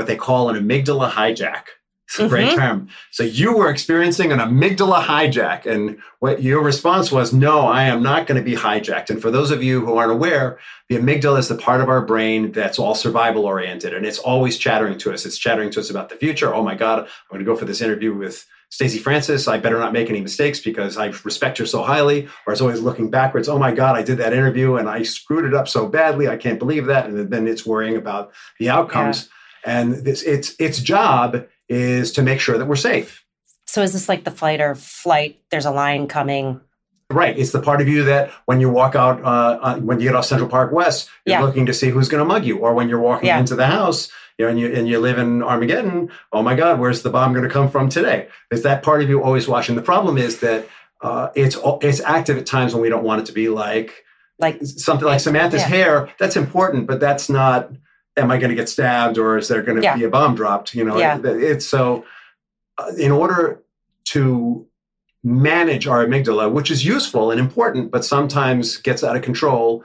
[0.00, 1.64] what they call an amygdala hijack.
[2.06, 2.30] It's a mm-hmm.
[2.30, 2.88] great term.
[3.10, 8.02] So you were experiencing an amygdala hijack, and what your response was, no, I am
[8.02, 9.10] not going to be hijacked.
[9.10, 10.58] And for those of you who aren't aware,
[10.88, 14.56] the amygdala is the part of our brain that's all survival oriented, and it's always
[14.56, 15.26] chattering to us.
[15.26, 16.54] It's chattering to us about the future.
[16.54, 19.48] Oh my God, I'm going to go for this interview with Stacy Francis.
[19.48, 22.26] I better not make any mistakes because I respect her so highly.
[22.46, 23.48] Or it's always looking backwards.
[23.48, 26.28] Oh my God, I did that interview and I screwed it up so badly.
[26.28, 27.06] I can't believe that.
[27.06, 29.26] And then it's worrying about the outcomes.
[29.26, 33.24] Yeah and this, its its job is to make sure that we're safe.
[33.66, 35.40] So is this like the flight or flight?
[35.50, 36.60] There's a line coming.
[37.08, 37.38] Right.
[37.38, 40.16] It's the part of you that when you walk out, uh, uh, when you get
[40.16, 41.44] off Central Park West, you're yeah.
[41.44, 42.58] looking to see who's going to mug you.
[42.58, 43.38] Or when you're walking yeah.
[43.38, 46.78] into the house, you know, and you, and you live in Armageddon, oh my God,
[46.78, 48.28] where's the bomb going to come from today?
[48.50, 49.74] Is that part of you always watching?
[49.74, 50.68] The problem is that
[51.00, 54.04] uh, it's it's active at times when we don't want it to be like
[54.38, 55.68] like something like Samantha's yeah.
[55.68, 56.08] hair.
[56.18, 57.70] That's important, but that's not
[58.16, 59.96] am I going to get stabbed or is there going to yeah.
[59.96, 60.74] be a bomb dropped?
[60.74, 61.18] You know, yeah.
[61.18, 62.04] it, it's so
[62.78, 63.62] uh, in order
[64.06, 64.66] to
[65.22, 69.84] manage our amygdala, which is useful and important, but sometimes gets out of control.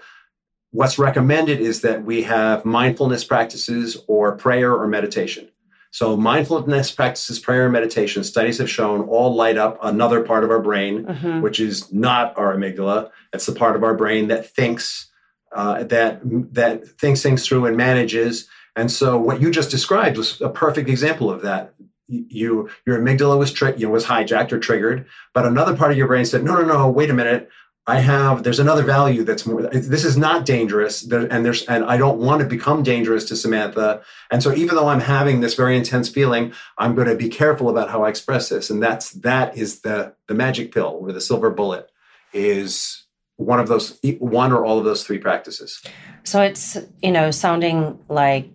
[0.71, 5.49] What's recommended is that we have mindfulness practices or prayer or meditation.
[5.91, 10.51] So, mindfulness practices, prayer, and meditation, studies have shown all light up another part of
[10.51, 11.41] our brain, Mhm.
[11.41, 13.11] which is not our amygdala.
[13.31, 15.09] It's the part of our brain that thinks,
[15.55, 16.19] uh, that
[16.53, 18.47] that thinks things through and manages.
[18.75, 21.73] And so, what you just described was a perfect example of that.
[22.07, 25.97] You, your amygdala was tri- you know, was hijacked or triggered, but another part of
[25.97, 27.49] your brain said, "No, no, no, wait a minute.
[27.87, 29.61] I have there's another value that's more.
[29.61, 33.35] This is not dangerous, there, and there's and I don't want to become dangerous to
[33.35, 34.01] Samantha.
[34.29, 37.69] And so, even though I'm having this very intense feeling, I'm going to be careful
[37.69, 38.69] about how I express this.
[38.69, 41.89] And that's that is the the magic pill or the silver bullet
[42.33, 43.04] is
[43.37, 45.81] one of those one or all of those three practices.
[46.23, 48.49] So it's, you know, sounding like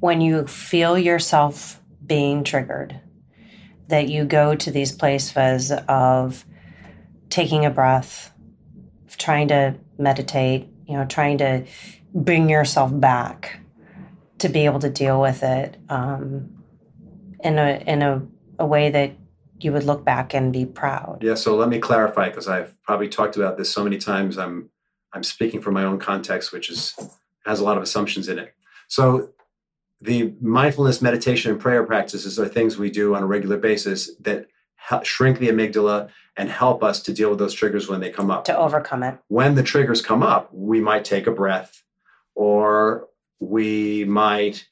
[0.00, 3.00] when you feel yourself being triggered,
[3.88, 6.44] that you go to these places of
[7.28, 8.32] taking a breath,
[9.18, 11.64] trying to meditate, you know, trying to
[12.14, 13.60] bring yourself back
[14.38, 16.62] to be able to deal with it um,
[17.40, 18.22] in a in a,
[18.58, 19.12] a way that
[19.64, 21.18] you would look back and be proud.
[21.22, 21.34] Yeah.
[21.34, 24.38] So let me clarify because I've probably talked about this so many times.
[24.38, 24.70] I'm
[25.12, 26.94] I'm speaking from my own context, which is
[27.46, 28.54] has a lot of assumptions in it.
[28.88, 29.30] So
[30.00, 34.46] the mindfulness meditation and prayer practices are things we do on a regular basis that
[35.04, 38.44] shrink the amygdala and help us to deal with those triggers when they come up.
[38.46, 39.18] To overcome it.
[39.28, 41.82] when the triggers come up, we might take a breath
[42.34, 43.06] or
[43.38, 44.66] we might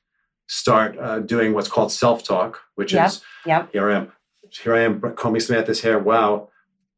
[0.48, 3.70] start uh, doing what's called self talk, which Yep, is yep.
[3.72, 4.12] here I am,
[4.52, 5.98] here I am combing Samantha's hair.
[5.98, 6.48] Wow,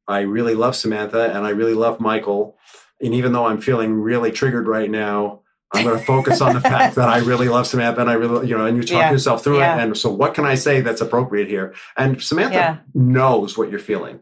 [0.08, 2.56] I really love Samantha and I really love Michael.
[3.00, 5.40] And even though I'm feeling really triggered right now,
[5.72, 8.46] I'm going to focus on the fact that I really love Samantha and I really,
[8.48, 9.76] you know, and you talk Yeah, yourself through yeah.
[9.78, 9.82] it.
[9.82, 11.74] And so, what can I say that's appropriate here?
[11.96, 12.76] And Samantha Yeah.
[12.94, 14.20] knows what you're feeling.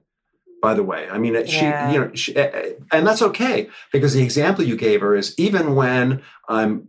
[0.62, 4.12] By the way, I mean, she, you know, she, eh, eh, and that's okay because
[4.12, 6.88] the example you gave her is even when I'm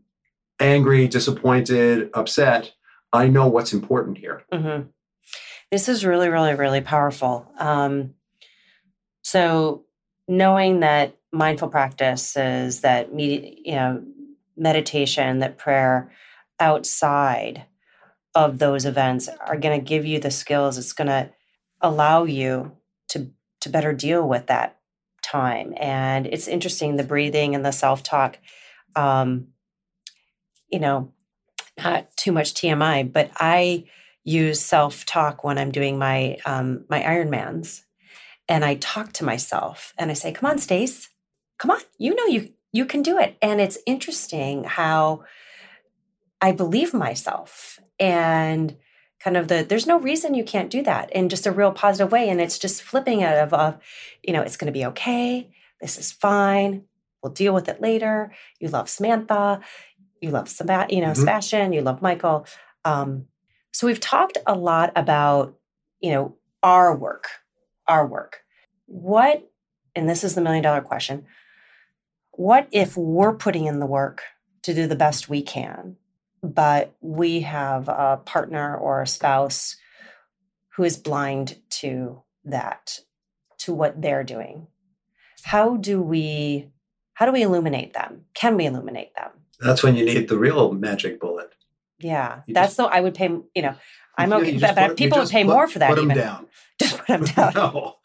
[0.60, 2.74] angry, disappointed, upset,
[3.14, 4.44] I know what's important here.
[4.52, 4.82] hmm
[5.72, 7.50] This is really, really, really powerful.
[7.58, 8.16] Um,
[9.24, 9.86] so,
[10.28, 14.04] knowing that mindful practices, that med- you know,
[14.58, 16.12] meditation, that prayer
[16.60, 17.66] outside
[18.36, 20.78] of those events are going to give you the skills.
[20.78, 21.32] It's going to
[21.80, 22.74] allow you
[23.10, 23.32] to
[23.62, 24.78] to better deal with that
[25.22, 25.74] time.
[25.78, 28.38] And it's interesting the breathing and the self talk.
[28.96, 29.48] Um,
[30.70, 31.14] you know,
[31.78, 33.86] not too much TMI, but I
[34.24, 37.84] use self talk when I'm doing my um, my Ironmans,
[38.50, 41.10] and I talk to myself and I say, "Come on, Stace,
[41.60, 45.24] come on, you know you you can do it." And it's interesting how
[46.42, 48.78] I believe myself and
[49.20, 52.12] kind of the there's no reason you can't do that in just a real positive
[52.12, 53.78] way, and it's just flipping it of, of
[54.24, 55.50] you know it's going to be okay.
[55.82, 56.84] This is fine.
[57.24, 58.34] We'll deal with it later.
[58.60, 59.62] You love Samantha.
[60.22, 61.18] You love Seba- you know Mhm.
[61.18, 61.74] Sebastian.
[61.74, 62.46] You love Michael.
[62.86, 63.28] Um,
[63.72, 65.56] so we've talked a lot about,
[66.00, 67.28] you know, our work,
[67.88, 68.42] our work.
[68.86, 69.50] What,
[69.96, 71.26] and this is the million dollar question,
[72.32, 74.24] what if we're putting in the work
[74.64, 75.96] to do the best we can,
[76.44, 79.76] but we have a partner or a spouse
[80.76, 83.00] who is blind to that,
[83.60, 84.68] to what they're doing?
[85.44, 86.70] How do we,
[87.14, 88.26] how do we illuminate them?
[88.34, 89.32] Can we illuminate them?
[89.60, 91.54] That's when you need the real magic bullet.
[92.02, 93.30] Yeah, You that's just- the I would pay.
[93.56, 93.76] You know,
[94.18, 95.90] I'm okay, you but, but put- people would pay put- more for that.
[95.90, 96.48] Put them even down.
[96.80, 97.54] just put them down.
[97.56, 97.96] no.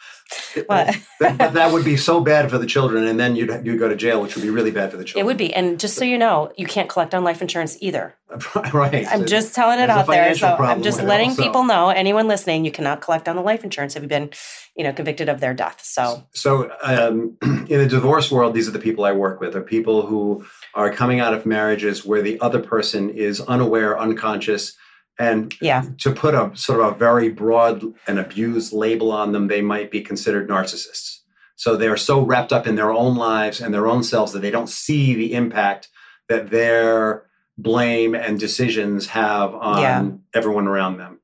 [0.66, 0.97] What?
[1.21, 3.88] That- but that would be so bad for the children, and then you'd you'd go
[3.88, 5.25] to jail, which would be really bad for the children.
[5.25, 8.14] It would be, and just so you know, you can't collect on life insurance either.
[8.73, 9.07] right.
[9.09, 10.35] I'm just telling it out there.
[10.35, 11.42] So I'm just letting also.
[11.42, 11.90] people know.
[11.90, 14.31] Anyone listening, you cannot collect on the life insurance if you've been,
[14.75, 15.81] you know, convicted of their death.
[15.85, 19.55] So So, um, in the divorce world, these are the people I work with.
[19.55, 24.77] Are people who are coming out of marriages where the other person is unaware, unconscious,
[25.18, 29.48] and yeah, to put a sort of a very broad and abused label on them,
[29.48, 31.20] they might be considered narcissists.
[31.57, 34.50] So they're so wrapped up in their own lives and their own selves that they
[34.50, 35.88] don't see the impact
[36.29, 37.24] that their
[37.57, 40.11] blame and decisions have on Yeah.
[40.35, 41.20] everyone around them.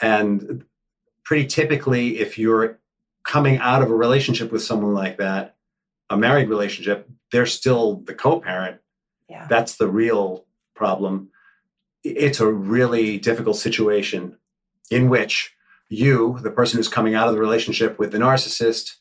[0.00, 0.64] And
[1.24, 2.78] pretty typically, if you're
[3.24, 5.56] coming out of a relationship with someone like that,
[6.08, 8.80] a married relationship, they're still the co parent
[9.28, 11.28] yeah, that's the real problem.
[12.16, 14.36] It's a really difficult situation
[14.90, 15.54] in which
[15.88, 18.96] you, the person who's coming out of the relationship with the narcissist,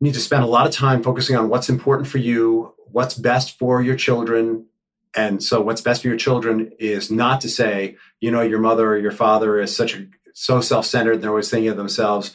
[0.00, 3.58] need to spend a lot of time focusing on what's important for you, what's best
[3.58, 4.66] for your children.
[5.14, 8.88] And so what's best for your children is not to say, you know, your mother
[8.88, 12.34] or your father is such a so self-centered, and they're always thinking of themselves.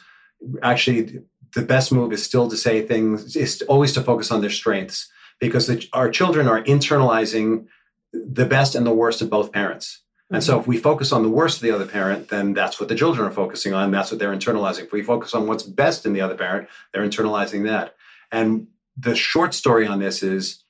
[0.61, 1.21] Actually,
[1.55, 5.09] the best move is still to say things, is always to focus on their strengths
[5.39, 7.65] because the, our children are internalizing
[8.13, 10.01] the best and the worst of both parents.
[10.29, 12.89] And so if we focus on the worst of the other parent, then that's what
[12.89, 13.91] the children are focusing on.
[13.91, 14.83] That's what they're internalizing.
[14.83, 17.95] If we focus on what's best in the other parent, they're internalizing that.
[18.31, 20.63] And the short story on this is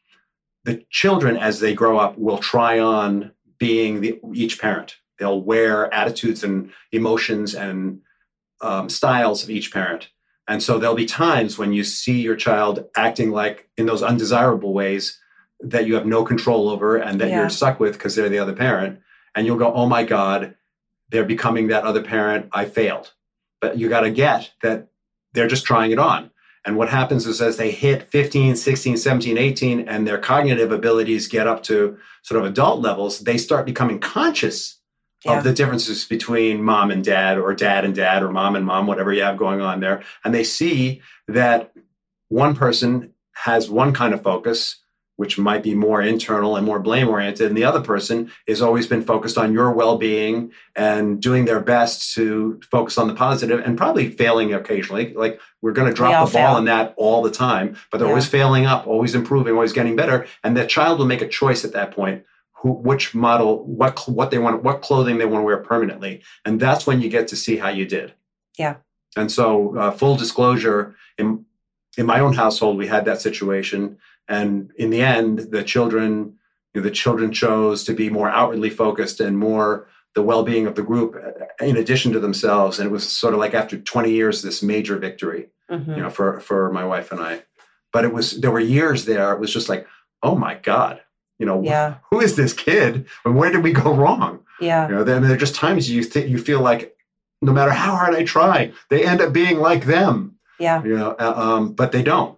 [0.63, 4.97] the children, as they grow up, will try on being the, each parent.
[5.17, 8.01] They'll wear attitudes and emotions and
[8.61, 10.09] um, styles of each parent.
[10.47, 14.73] And so there'll be times when you see your child acting like in those undesirable
[14.73, 15.19] ways
[15.59, 17.39] that you have no control over and that yeah.
[17.39, 18.99] you're stuck with because they're the other parent.
[19.37, 20.55] And you'll go, oh my God,
[21.09, 22.49] they're becoming that other parent.
[22.51, 23.13] I failed.
[23.61, 24.87] But you got to get that
[25.33, 26.31] they're just trying it on.
[26.65, 31.27] And what happens is as they hit 15, 16, 17, 18, and their cognitive abilities
[31.27, 34.79] get up to sort of adult levels, they start becoming conscious
[35.23, 35.37] yeah.
[35.37, 38.87] of the differences between mom and dad, or dad and dad, or mom and mom,
[38.87, 40.01] whatever you have going on there.
[40.25, 41.71] And they see that
[42.29, 44.77] one person has one kind of focus
[45.17, 47.47] which might be more internal and more blame oriented.
[47.47, 51.59] And the other person has always been focused on your well being and doing their
[51.59, 55.13] best to focus on the positive and probably failing occasionally.
[55.13, 56.57] Like we're going to drop the ball fail.
[56.57, 58.11] in that all the time, but they're yeah.
[58.11, 60.27] always failing up, always improving, always getting better.
[60.43, 62.23] And the child will make a choice at that point.
[62.61, 66.59] Who, which model, what what they want, what clothing they want to wear permanently, and
[66.59, 68.13] that's when you get to see how you did.
[68.57, 68.77] Yeah.
[69.15, 71.45] And so, uh, full disclosure, in
[71.97, 76.37] in my own household, we had that situation and in the end, the children,
[76.73, 80.75] you know, the children chose to be more outwardly focused and more the well-being of
[80.75, 81.15] the group
[81.61, 82.79] in addition to themselves.
[82.79, 85.91] And it was sort of like after 20 years, this major victory, mm-hmm.
[85.91, 87.43] you know, for for my wife and I.
[87.93, 89.31] But it was there were years there.
[89.33, 89.87] It was just like,
[90.23, 91.01] oh my God,
[91.39, 91.95] you know, yeah.
[92.09, 93.07] who is this kid?
[93.25, 94.43] And where did we go wrong?
[94.59, 94.87] Yeah.
[94.87, 96.95] You know, then there are just times you think you feel like
[97.41, 100.37] no matter how hard I try, they end up being like them.
[100.59, 100.83] Yeah.
[100.83, 102.36] You know, uh, um, but they don't.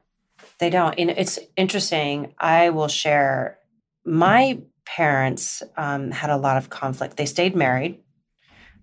[0.60, 0.98] They don't.
[1.00, 2.34] And it's interesting.
[2.38, 3.58] I will share
[4.06, 7.16] my parents um, had a lot of conflict.
[7.16, 8.00] They stayed married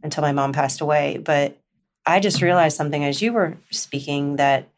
[0.02, 1.18] until my mom passed away.
[1.18, 1.58] But
[2.06, 4.68] I just realized something as you were speaking that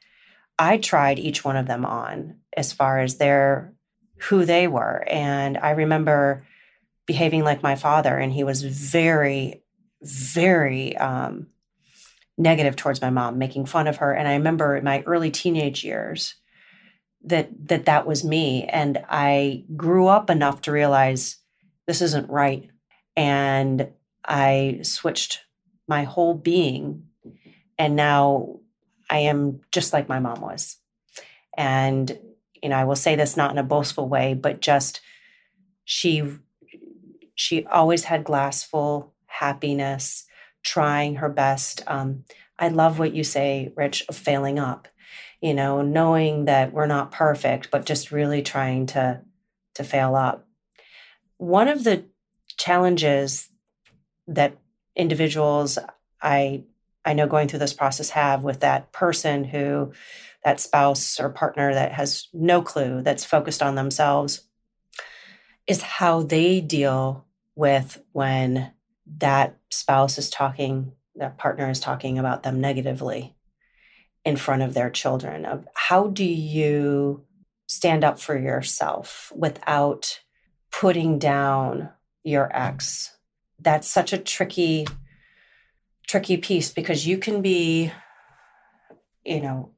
[0.59, 3.75] I tried each one of them on as far as their
[4.17, 5.05] who they were.
[5.07, 6.45] And I remember
[7.07, 9.63] behaving like my father, and he was very,
[10.03, 11.49] very um,
[12.37, 14.13] negative towards my mom, making fun of her.
[14.13, 16.35] And I remember in my early teenage years,
[17.29, 18.64] that that that was me.
[18.64, 21.37] And i grew up enough to realize
[21.87, 22.69] this isn't right.
[23.17, 23.88] And
[24.25, 25.41] i switched
[25.87, 27.05] my whole being.
[27.79, 28.61] And now
[29.11, 30.77] i am just like my mom was.
[31.57, 32.19] And
[32.62, 35.01] you know i will say this not in a boastful way but just
[35.85, 36.23] she
[37.35, 40.25] she always had glass full happiness
[40.64, 41.83] trying her best.
[41.87, 42.25] Um,
[42.59, 44.88] i love what you say rich of failing up
[45.40, 49.20] you know, knowing that we're not perfect, but just really trying to
[49.74, 50.46] to fail up.
[51.37, 52.05] One of the
[52.57, 53.48] challenges
[54.27, 54.57] that
[54.96, 55.79] individuals
[56.20, 56.64] I
[57.05, 59.92] I know going through this process have with that person who
[60.44, 64.42] that spouse or partner that has no clue that's focused on themselves
[65.66, 68.72] is how they deal with when
[69.18, 73.35] that spouse is talking that partner is talking about them negatively
[74.25, 77.25] in front of their children of how do you
[77.67, 80.21] stand up for yourself without
[80.71, 81.91] putting down
[82.25, 83.17] your ex?
[83.61, 84.87] That's such a tricky
[86.09, 87.93] tricky piece because you can be
[89.25, 89.71] you know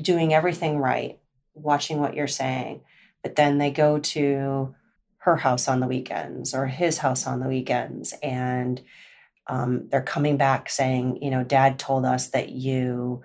[0.00, 1.18] doing everything right
[1.54, 2.82] watching what you're saying
[3.22, 4.74] but then they go to
[5.16, 8.82] her house on the weekends or his house on the weekends and
[9.46, 13.22] um, they're coming back saying you know dad told us that you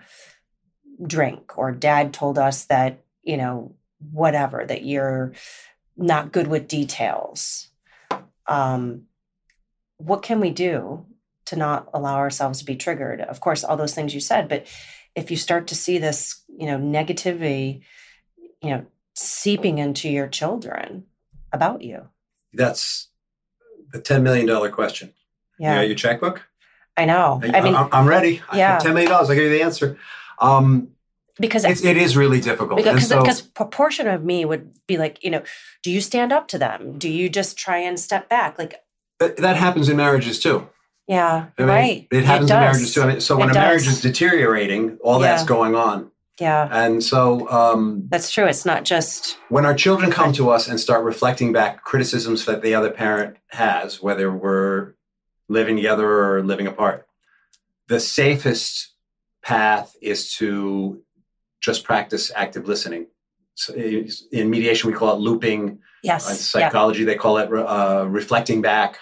[1.06, 3.76] drink or dad told us that you know
[4.12, 5.34] whatever that you're
[5.96, 7.70] not good with details.
[8.48, 9.04] Um
[9.98, 11.06] what can we do
[11.46, 13.22] to not allow ourselves to be triggered?
[13.22, 14.68] Of course all those things you said but
[15.16, 17.82] if you start to see this you know negativity
[18.62, 18.86] you know
[19.16, 21.06] seeping into your children
[21.52, 22.10] about you.
[22.54, 23.10] That's
[23.92, 25.14] the 10 million dollar question.
[25.60, 25.82] Yeah.
[25.82, 26.42] you your checkbook?
[26.98, 27.42] I know.
[27.44, 28.42] I, mean i'm ready.
[28.54, 28.80] Yeah.
[28.80, 29.30] 10 million dollars.
[29.30, 29.98] I'll give you the answer.
[30.40, 30.90] Um,
[31.40, 32.78] because it's, it is really difficult.
[32.78, 33.24] Because so,
[33.54, 35.44] proportion of me would be like you know
[35.82, 36.98] do you stand up to them?
[36.98, 38.58] Do you just try and step back?
[38.58, 38.82] Like
[39.20, 40.68] that happens in marriages too.
[41.08, 42.08] Yeah I mean, right.
[42.12, 43.02] it happens it in marriages too.
[43.04, 43.62] I mean, so when it a does.
[43.62, 45.28] marriage is deteriorating all yeah.
[45.28, 46.12] that's going on.
[46.40, 46.68] Yeah.
[46.72, 48.46] And so um, that's true.
[48.46, 52.62] It's not just when our children come to us and start reflecting back criticisms that
[52.64, 54.94] the other parent has whether we're
[55.48, 57.08] living together or living apart
[57.88, 58.94] the safest
[59.44, 61.03] path is to
[61.64, 63.08] just practice active listening.
[63.56, 65.80] So in mediation, we call it looping.
[66.04, 66.30] Yes.
[66.30, 67.06] In psychology, yeah.
[67.06, 69.00] they call it uh, reflecting back.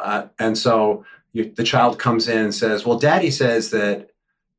[0.00, 4.10] Uh, and so you, the child comes in and says, "Well, Daddy says that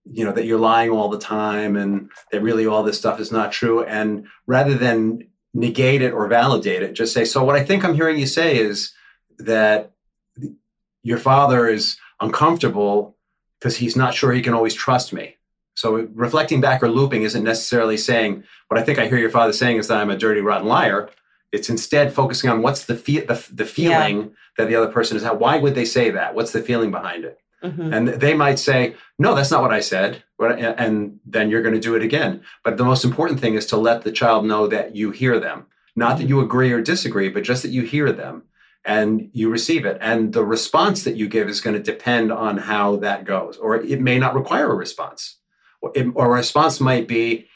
[0.05, 3.31] you know that you're lying all the time, and that really all this stuff is
[3.31, 7.63] not true." And rather than negate it or validate it, just say, "So what I
[7.63, 8.93] think I'm hearing you say is
[9.39, 9.93] that
[11.01, 13.17] your father is uncomfortable
[13.57, 15.37] because he's not sure he can always trust me."
[15.75, 19.53] So reflecting back or looping isn't necessarily saying what I think I hear your father
[19.53, 21.09] saying is that I'm a dirty, rotten liar.
[21.51, 24.27] It's instead focusing on what's the fe- the, the feeling yeah.
[24.57, 25.23] that the other person is.
[25.23, 25.39] Having.
[25.39, 26.35] Why would they say that?
[26.35, 27.39] What's the feeling behind it?
[27.63, 27.93] Mm-hmm.
[27.93, 31.79] And they might say, "No, that's not what I said," and then you're going to
[31.79, 32.41] do it again.
[32.63, 35.67] But the most important thing is to let the child know that you hear them,
[35.95, 38.43] not that you agree or disagree, but just that you hear them
[38.85, 39.97] and you receive it.
[40.01, 43.77] And the response that you give is going to depend on how that goes, or
[43.77, 45.37] it may not require a response
[45.83, 47.47] or a response might be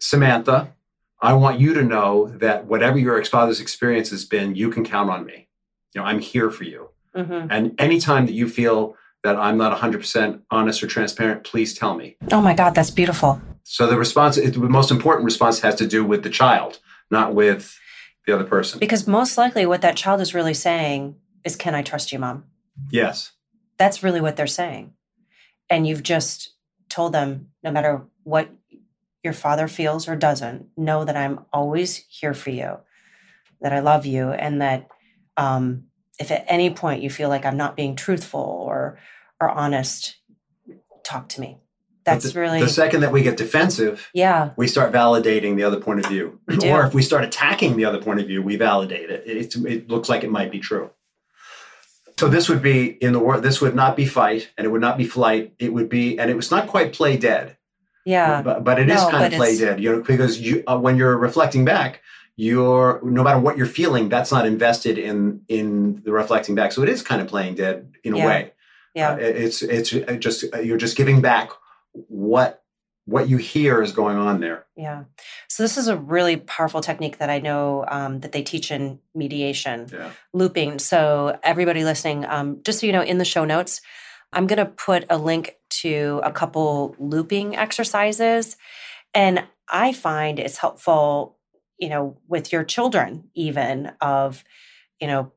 [0.00, 0.74] Samantha,
[1.20, 4.84] I want you to know that whatever your ex father's experience has been, you can
[4.84, 5.48] count on me.
[5.94, 6.90] You know, I'm here for you.
[7.16, 7.46] Mm-hmm.
[7.50, 12.16] And anytime that you feel that I'm not 100% honest or transparent, please tell me.
[12.30, 13.40] Oh my God, that's beautiful.
[13.62, 16.80] So the response, the most important response has to do with the child,
[17.10, 17.78] not with
[18.26, 18.78] the other person.
[18.78, 22.44] Because most likely what that child is really saying is, Can I trust you, mom?
[22.90, 23.32] Yes.
[23.78, 24.92] That's really what they're saying.
[25.70, 26.53] And you've just
[26.94, 28.48] told them no matter what
[29.24, 32.78] your father feels or doesn't, know that I'm always here for you,
[33.60, 34.88] that I love you, and that
[35.36, 35.84] um,
[36.20, 38.98] if at any point you feel like I'm not being truthful or
[39.40, 40.16] or honest,
[41.02, 41.58] talk to me.
[42.04, 44.08] That's the, really the second that we get defensive.
[44.14, 47.86] Yeah, we start validating the other point of view, or if we start attacking the
[47.86, 49.26] other point of view, we validate it.
[49.26, 50.90] It, it looks like it might be true.
[52.18, 53.42] So this would be in the world.
[53.42, 55.54] This would not be fight, and it would not be flight.
[55.58, 57.56] It would be, and it was not quite play dead.
[58.06, 59.80] Yeah, but, but it is no, kind of play dead.
[59.80, 62.02] You know, because you uh, when you're reflecting back,
[62.36, 66.72] you're no matter what you're feeling, that's not invested in in the reflecting back.
[66.72, 68.52] So it is kind of playing dead in a way.
[68.94, 71.50] Yeah, uh, it's it's uh, just uh, you're just giving back
[71.92, 72.63] what
[73.06, 74.64] what you hear is going on there.
[74.76, 75.04] Yeah.
[75.48, 78.98] So this is a really powerful technique that I know um, that they teach in
[79.14, 80.10] mediation, yeah.
[80.32, 80.78] looping.
[80.78, 83.82] So everybody listening, um, just so you know, in the show notes,
[84.32, 88.56] I'm going to put a link to a couple looping exercises,
[89.12, 91.36] and I find it's helpful,
[91.78, 94.44] you know, with your children, even of,
[95.00, 95.32] you know.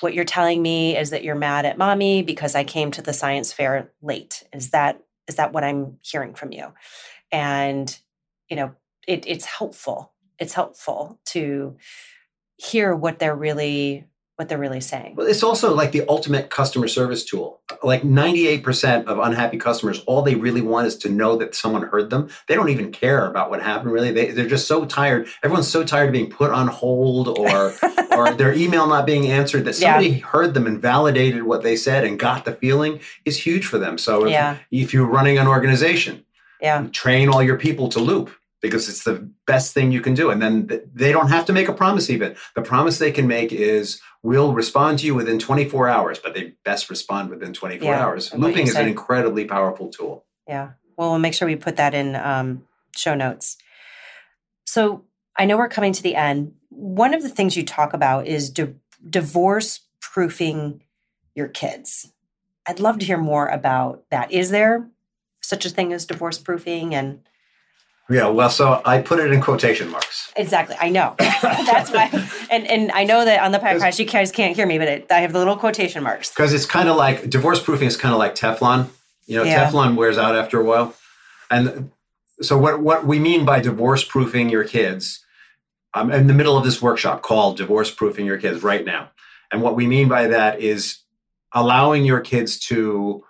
[0.00, 3.14] What you're telling me is that you're mad at mommy because I came to the
[3.14, 4.44] science fair late.
[4.52, 6.72] Is that is that what i'm hearing from you?
[7.32, 7.98] And
[8.48, 8.74] you know
[9.06, 10.12] it, it's helpful.
[10.38, 11.76] It's helpful to
[12.56, 14.04] hear what they're really
[14.36, 15.14] what they're really saying.
[15.16, 17.60] Well, it's also like the ultimate customer service tool.
[17.82, 22.10] Like 98% of unhappy customers, all they really want is to know that someone heard
[22.10, 22.28] them.
[22.46, 24.12] They don't even care about what happened, really.
[24.12, 25.26] They, they're just so tired.
[25.42, 27.72] Everyone's so tired of being put on hold or,
[28.12, 30.26] or their email not being answered that somebody yeah.
[30.26, 33.96] heard them and validated what they said and got the feeling is huge for them.
[33.96, 34.58] So if, yeah.
[34.70, 36.26] if you're running an organization,
[36.60, 36.86] yeah.
[36.92, 38.30] train all your people to loop
[38.66, 40.30] because it's the best thing you can do.
[40.30, 42.36] And then they don't have to make a promise even.
[42.54, 46.54] The promise they can make is we'll respond to you within 24 hours, but they
[46.64, 48.32] best respond within 24 yeah, hours.
[48.34, 50.24] Looping is an incredibly powerful tool.
[50.48, 50.70] Yeah.
[50.96, 53.56] Well, we'll make sure we put that in um, show notes.
[54.64, 55.04] So
[55.36, 56.54] I know we're coming to the end.
[56.70, 58.74] One of the things you talk about is di-
[59.08, 60.82] divorce proofing
[61.34, 62.12] your kids.
[62.66, 64.32] I'd love to hear more about that.
[64.32, 64.88] Is there
[65.40, 67.20] such a thing as divorce proofing and
[68.08, 70.32] yeah, well, so I put it in quotation marks.
[70.36, 71.14] Exactly, I know.
[71.18, 72.08] That's why,
[72.50, 75.06] and and I know that on the podcast you guys can't hear me, but it,
[75.10, 78.12] I have the little quotation marks because it's kind of like divorce proofing is kind
[78.12, 78.88] of like Teflon.
[79.26, 79.68] You know, yeah.
[79.68, 80.94] Teflon wears out after a while,
[81.50, 81.90] and
[82.40, 85.24] so what what we mean by divorce proofing your kids,
[85.92, 89.10] I'm in the middle of this workshop called divorce proofing your kids right now,
[89.50, 90.98] and what we mean by that is
[91.52, 93.24] allowing your kids to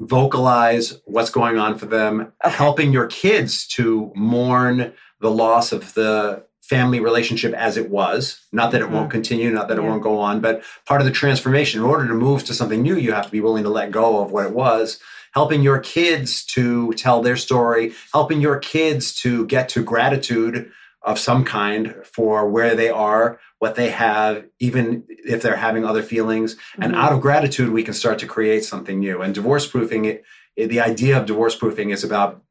[0.00, 2.56] vocalize what's going on for them, okay.
[2.56, 8.40] helping your kids to mourn the loss of the family relationship as it was.
[8.52, 8.94] Not that it mm-hmm.
[8.94, 9.84] won't continue, not that yeah.
[9.84, 11.80] it won't go on, but part of the transformation.
[11.80, 14.22] In order to move to something new, you have to be willing to let go
[14.22, 14.98] of what it was.
[15.32, 20.70] Helping your kids to tell their story, helping your kids to get to gratitude
[21.02, 26.02] of some kind for where they are, what they have, even if they're having other
[26.02, 26.54] feelings.
[26.54, 26.82] Mm-hmm.
[26.82, 29.20] And out of gratitude, we can start to create something new.
[29.22, 30.24] And divorce proofing, it,
[30.56, 32.42] it, the idea of divorce proofing is about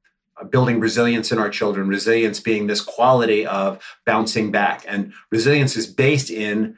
[0.51, 4.85] building resilience in our children, resilience being this quality of bouncing back.
[4.87, 6.77] And resilience is based in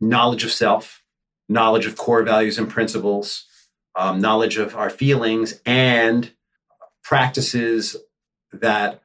[0.00, 1.02] knowledge of self,
[1.48, 3.46] knowledge of core values and principles,
[3.96, 6.30] um, knowledge of our feelings, and
[7.02, 7.96] practices
[8.52, 9.01] that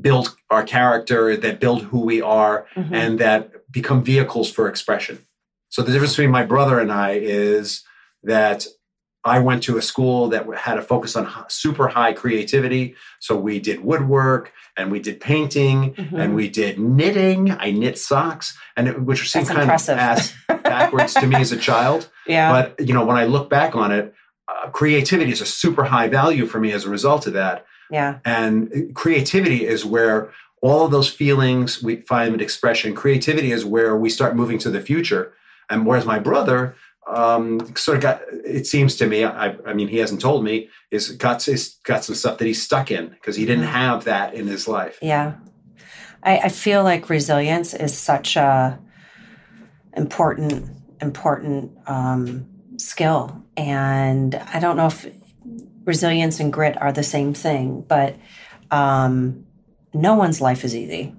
[0.00, 2.94] build our character, that build who we are, mm-hmm.
[2.94, 5.24] and that become vehicles for expression.
[5.68, 7.82] So the difference between my brother and I is
[8.22, 8.66] that
[9.24, 12.94] I went to a school that had a focus on super high creativity.
[13.20, 16.16] So we did woodwork and we did painting mm-hmm.
[16.16, 17.50] and we did knitting.
[17.50, 19.94] I knit socks, and it, which seemed kind impressive.
[19.94, 22.08] of ass backwards to me as a child.
[22.26, 22.50] Yeah.
[22.50, 24.14] But you know, when I look back on it,
[24.48, 27.66] uh, creativity is a super high value for me as a result of that.
[27.90, 28.18] Yeah.
[28.24, 30.30] And creativity is where
[30.60, 32.94] all of those feelings we find expression.
[32.94, 35.32] Creativity is where we start moving to the future.
[35.70, 36.74] And whereas my brother
[37.06, 40.68] um, sort of got, it seems to me, I, I mean, he hasn't told me,
[40.90, 43.72] is got, is got some stuff that he's stuck in because he didn't mm-hmm.
[43.72, 44.98] have that in his life.
[45.00, 45.34] Yeah.
[46.22, 48.78] I, I feel like resilience is such a
[49.96, 50.70] important,
[51.00, 53.44] important um, skill.
[53.56, 55.06] And I don't know if
[55.88, 58.14] resilience and grit are the same thing, but
[58.70, 59.46] um,
[59.94, 61.14] no one's life is easy.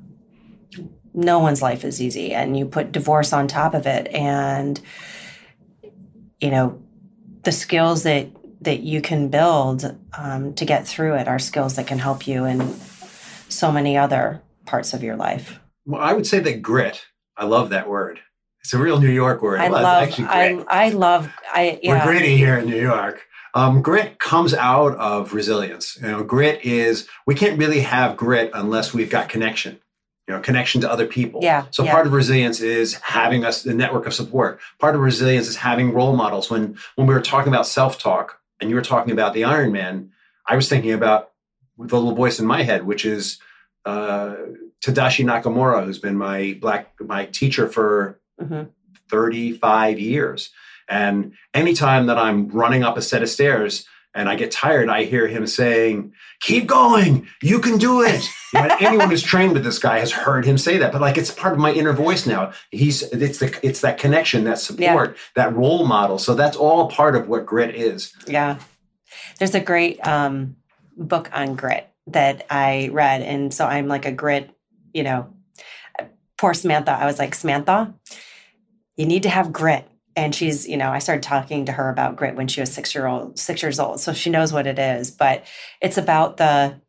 [1.14, 2.34] No one's life is easy.
[2.34, 4.08] And you put divorce on top of it.
[4.14, 4.80] And,
[6.40, 6.80] you know,
[7.44, 8.30] the skills that
[8.62, 12.44] that you can build um, to get through it are skills that can help you
[12.44, 12.76] in
[13.48, 15.60] so many other parts of your life.
[15.86, 17.06] Well, I would say that grit.
[17.38, 18.20] I love that word.
[18.60, 19.62] It's a real New York word.
[19.62, 20.14] I well, love.
[20.20, 21.32] I, I love.
[21.54, 22.06] I yeah.
[22.06, 23.26] We're gritty here in New York.
[23.54, 25.97] Um, grit comes out of resilience.
[26.02, 29.80] You know, grit is we can't really have grit unless we've got connection.
[30.28, 31.39] You know, connection to other people.
[31.41, 31.66] Yeah.
[31.72, 31.91] So yeah.
[31.91, 34.60] part of resilience is having us the network of support.
[34.78, 36.52] Part of resilience is having role models.
[36.52, 39.72] When when we were talking about self talk and you were talking about the Iron
[39.72, 40.12] Man,
[40.47, 41.32] I was thinking about
[41.80, 43.39] the little voice in my head, which is
[43.86, 44.36] uh,
[44.82, 48.70] Tadashi Nakamura, who's been my black my teacher for mm-hmm.
[49.10, 50.52] 35 years
[50.90, 53.86] and anytime that I'm running up a set of stairs
[54.16, 58.28] and I get tired, I hear him saying, Keep going, you can do it.
[58.54, 61.18] You know, anyone who's trained with this guy has heard him say that, but like
[61.18, 62.52] it's part of my inner voice now.
[62.72, 65.22] He's it's the it's that connection, that support, yeah.
[65.36, 66.18] that role model.
[66.18, 68.14] So that's all part of what grit is.
[68.26, 68.58] Yeah.
[69.38, 70.56] There's a great um,
[70.98, 73.22] book on grit that I read.
[73.22, 74.50] And so I'm like a grit,
[74.94, 75.34] you know,
[76.38, 76.92] poor Samantha.
[76.92, 77.94] I was like, Samantha,
[78.96, 79.89] you need to have grit
[80.20, 82.94] and she's you know i started talking to her about grit when she was six
[82.94, 85.12] year old six years old so she knows what it is.
[85.12, 85.46] But
[85.82, 86.80] it's about the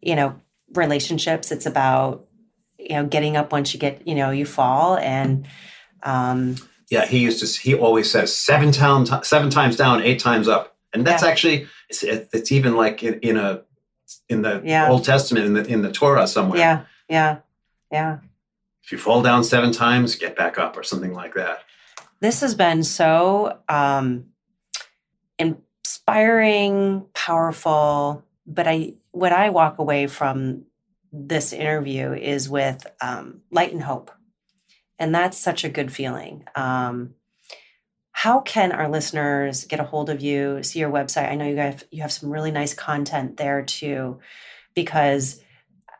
[0.00, 0.40] you know
[0.74, 1.52] relationships.
[1.52, 2.26] It's about
[2.78, 4.96] you know getting up once you get you know you fall.
[4.96, 5.46] And
[6.02, 6.56] um
[6.90, 10.76] yeah he used to he always says seven times seven times down eight times up.
[10.92, 11.28] And that's yeah.
[11.28, 13.62] actually it's, it's even like in, in a
[14.28, 14.90] in the yeah.
[14.90, 16.58] old testament in the in the torah somewhere.
[16.58, 17.38] Yeah yeah
[17.90, 18.18] yeah.
[18.82, 21.60] If you fall down seven times get back up or something like that
[22.24, 24.26] this has been so um,
[25.38, 28.24] inspiring, powerful.
[28.46, 30.64] But I, what I walk away from
[31.12, 34.10] this interview is with um, light and hope,
[34.98, 36.44] and that's such a good feeling.
[36.54, 37.14] Um,
[38.12, 40.62] how can our listeners get a hold of you?
[40.62, 41.30] See your website.
[41.30, 44.20] I know you guys you have some really nice content there too,
[44.74, 45.42] because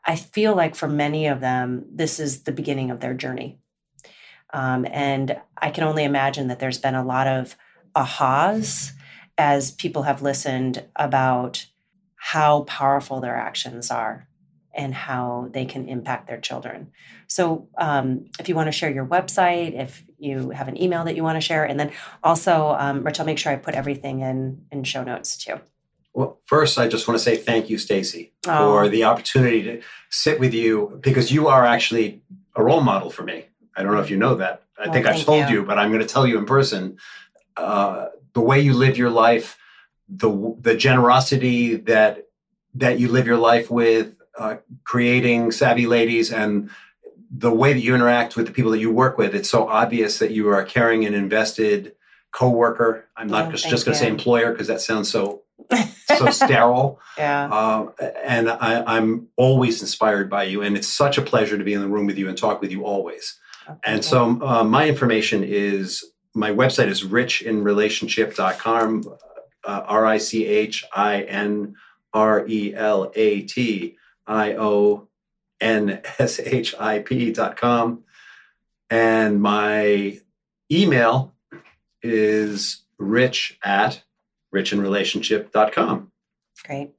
[0.06, 3.58] I feel like for many of them, this is the beginning of their journey.
[4.54, 7.56] Um, and I can only imagine that there's been a lot of
[7.96, 8.92] ahas
[9.36, 11.66] as people have listened about
[12.14, 14.28] how powerful their actions are
[14.72, 16.92] and how they can impact their children.
[17.26, 21.16] So, um, if you want to share your website, if you have an email that
[21.16, 21.90] you want to share, and then
[22.22, 25.60] also, um, Rich, I'll make sure I put everything in in show notes too.
[26.12, 28.70] Well, first, I just want to say thank you, Stacy, oh.
[28.70, 32.22] for the opportunity to sit with you because you are actually
[32.54, 33.46] a role model for me.
[33.76, 34.62] I don't know if you know that.
[34.78, 35.60] I think I've told you.
[35.60, 35.62] you.
[35.64, 36.98] but I'm going to tell you in person.
[37.56, 39.56] Uh, the way you live your life,
[40.08, 42.26] the the generosity that
[42.74, 46.70] that you live your life with, uh, creating savvy ladies, and
[47.30, 49.34] the way that you interact with the people that you work with.
[49.34, 51.94] It's so obvious that you are a caring and invested
[52.32, 53.06] coworker.
[53.16, 55.42] I'm not oh, just, just going to say employer because that sounds so
[56.16, 57.00] so sterile.
[57.16, 57.48] Yeah.
[57.50, 57.90] Uh,
[58.24, 61.80] and I, am always inspired by you, and it's such a pleasure to be in
[61.80, 63.38] the room with you and talk with you always.
[63.68, 63.78] Okay.
[63.84, 66.04] And so uh, my information is
[66.34, 69.04] my website is richinrelationship.com,
[69.64, 71.74] uh, R I C H I N
[72.12, 73.96] R E L A T
[74.26, 75.08] I O
[75.60, 78.04] N S H I P.com.
[78.90, 80.20] And my
[80.70, 81.34] email
[82.02, 84.02] is rich at
[84.54, 86.12] richinrelationship.com.
[86.64, 86.90] Great.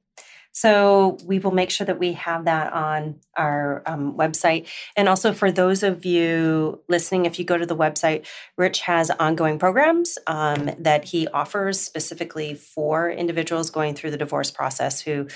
[0.56, 4.66] So we will make sure that we have that on our um, website.
[4.96, 8.24] And also for those of you listening, if you go to the website,
[8.56, 14.50] Rich has ongoing programs um, that he offers specifically for individuals going through the divorce
[14.50, 15.28] process who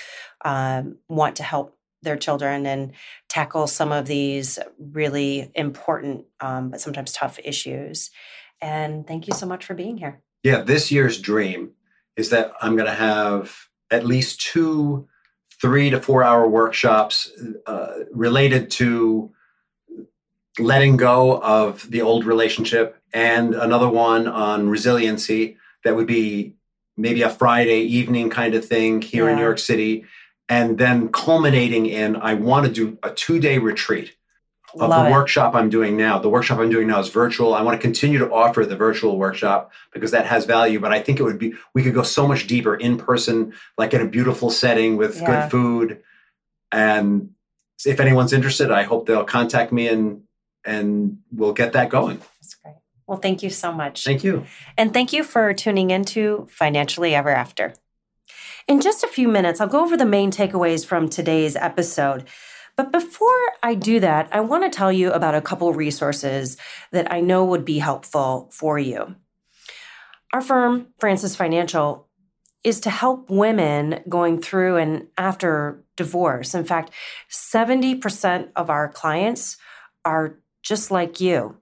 [0.43, 2.93] um, want to help their children and
[3.29, 8.09] tackle some of these really important um, but sometimes tough issues.
[8.59, 10.23] And thank you so much for being here.
[10.41, 11.73] Yeah, this year's dream
[12.17, 15.07] is that I'm going to have at least two
[15.61, 17.31] three to four hour workshops
[17.67, 19.31] uh, related to
[20.59, 26.53] letting go of the old relationship and another one on resiliency that would be
[26.97, 29.31] maybe a Friday evening kind of thing here yeah.
[29.31, 30.05] in New York City.
[30.49, 34.15] And then culminating in, I want to do a two day retreat
[34.75, 35.11] of Love the it.
[35.11, 36.19] workshop I'm doing now.
[36.19, 37.53] The workshop I'm doing now is virtual.
[37.53, 41.01] I want to continue to offer the virtual workshop because that has value, but I
[41.01, 44.07] think it would be we could go so much deeper in person, like in a
[44.07, 45.25] beautiful setting with yeah.
[45.25, 46.01] good food.
[46.71, 47.31] And
[47.85, 50.23] if anyone's interested, I hope they'll contact me and
[50.63, 52.19] and we'll get that going.
[52.39, 52.75] That's great.
[53.07, 54.05] Well, thank you so much.
[54.05, 54.45] Thank you.
[54.77, 57.73] And thank you for tuning into Financially Ever After.
[58.67, 62.25] In just a few minutes, I'll go over the main takeaways from today's episode.
[62.81, 66.57] But before I do that, I want to tell you about a couple resources
[66.91, 69.15] that I know would be helpful for you.
[70.33, 72.07] Our firm, Francis Financial,
[72.63, 76.55] is to help women going through and after divorce.
[76.55, 76.89] In fact,
[77.29, 79.57] 70% of our clients
[80.03, 81.57] are just like you.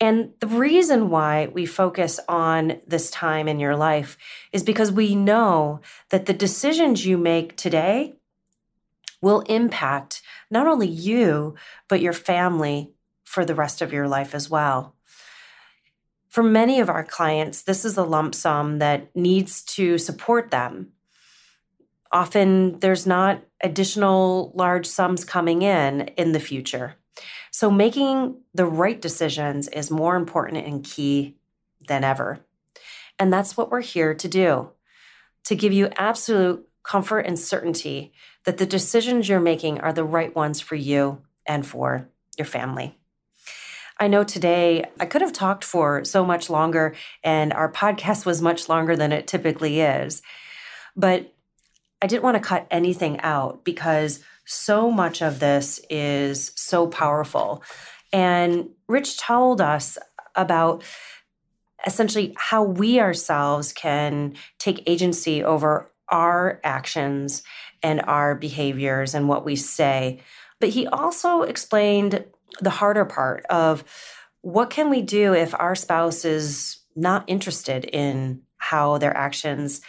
[0.00, 4.18] And the reason why we focus on this time in your life
[4.52, 5.80] is because we know
[6.10, 8.14] that the decisions you make today
[9.24, 10.20] will impact
[10.50, 11.54] not only you,
[11.88, 12.92] but your family
[13.24, 14.94] for the rest of your life as well.
[16.28, 20.88] For many of our clients, this is a lump sum that needs to support them.
[22.10, 26.96] Often there's not additional large sums coming in in the future.
[27.50, 31.36] So making the right decisions is more important and key
[31.86, 32.40] than ever.
[33.18, 34.70] And that's what we're here to do
[35.44, 38.12] to give you absolute comfort and certainty
[38.44, 42.08] that the decisions you're making are the right ones for you and for
[42.38, 42.96] your family.
[43.98, 48.42] I know today I could have talked for so much longer, and our podcast was
[48.42, 50.20] much longer than it typically is.
[50.96, 51.32] But
[52.02, 57.62] I didn't want to cut anything out because so much of this is so powerful.
[58.12, 59.96] And Rich told us
[60.34, 60.82] about
[61.86, 67.42] essentially how we ourselves can take agency over our actions
[67.82, 70.20] and our behaviors and what we say.
[70.60, 72.24] But he also explained
[72.60, 73.82] the harder part of
[74.40, 79.80] what can we do if our spouse is not interested in how their actions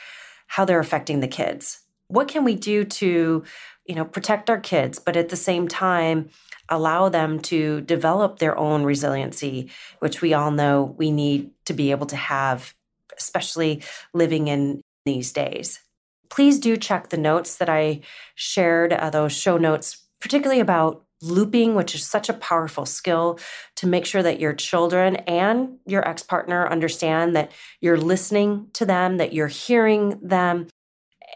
[0.47, 3.43] how they're affecting the kids what can we do to
[3.85, 6.29] you know protect our kids but at the same time
[6.69, 9.69] allow them to develop their own resiliency
[9.99, 12.73] which we all know we need to be able to have
[13.17, 15.84] especially living in these days
[16.29, 18.01] please do check the notes that I
[18.35, 23.39] shared, uh, those show notes, particularly about looping, which is such a powerful skill
[23.75, 27.51] to make sure that your children and your ex partner understand that
[27.81, 30.67] you're listening to them, that you're hearing them,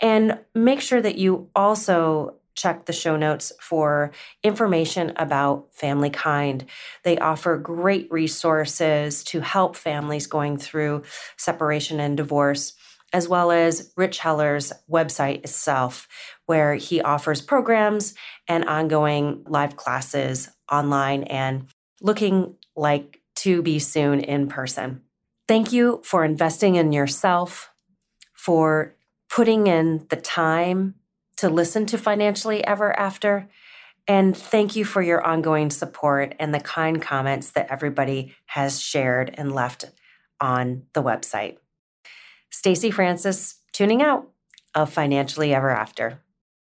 [0.02, 4.12] and make sure that you also check the show notes for
[4.44, 6.66] information about Family Kind.
[7.04, 11.04] They offer great resources to help families going through
[11.38, 12.74] separation and divorce
[13.14, 16.08] as well as Rich Heller's website itself,
[16.46, 18.14] where he offers programs
[18.48, 21.68] and ongoing live classes online and
[22.02, 25.02] looking like to be soon in person.
[25.48, 27.72] Thank you for investing in yourself,
[28.34, 28.96] for
[29.30, 30.96] putting in the time
[31.38, 33.50] to listen to Financially Ever After.
[34.08, 39.34] And thank you for your ongoing support and the kind comments that everybody has shared
[39.38, 39.86] and left
[40.42, 41.58] on the website.
[42.50, 44.28] Stacy Francis tuning out
[44.76, 46.22] of Financially Ever After.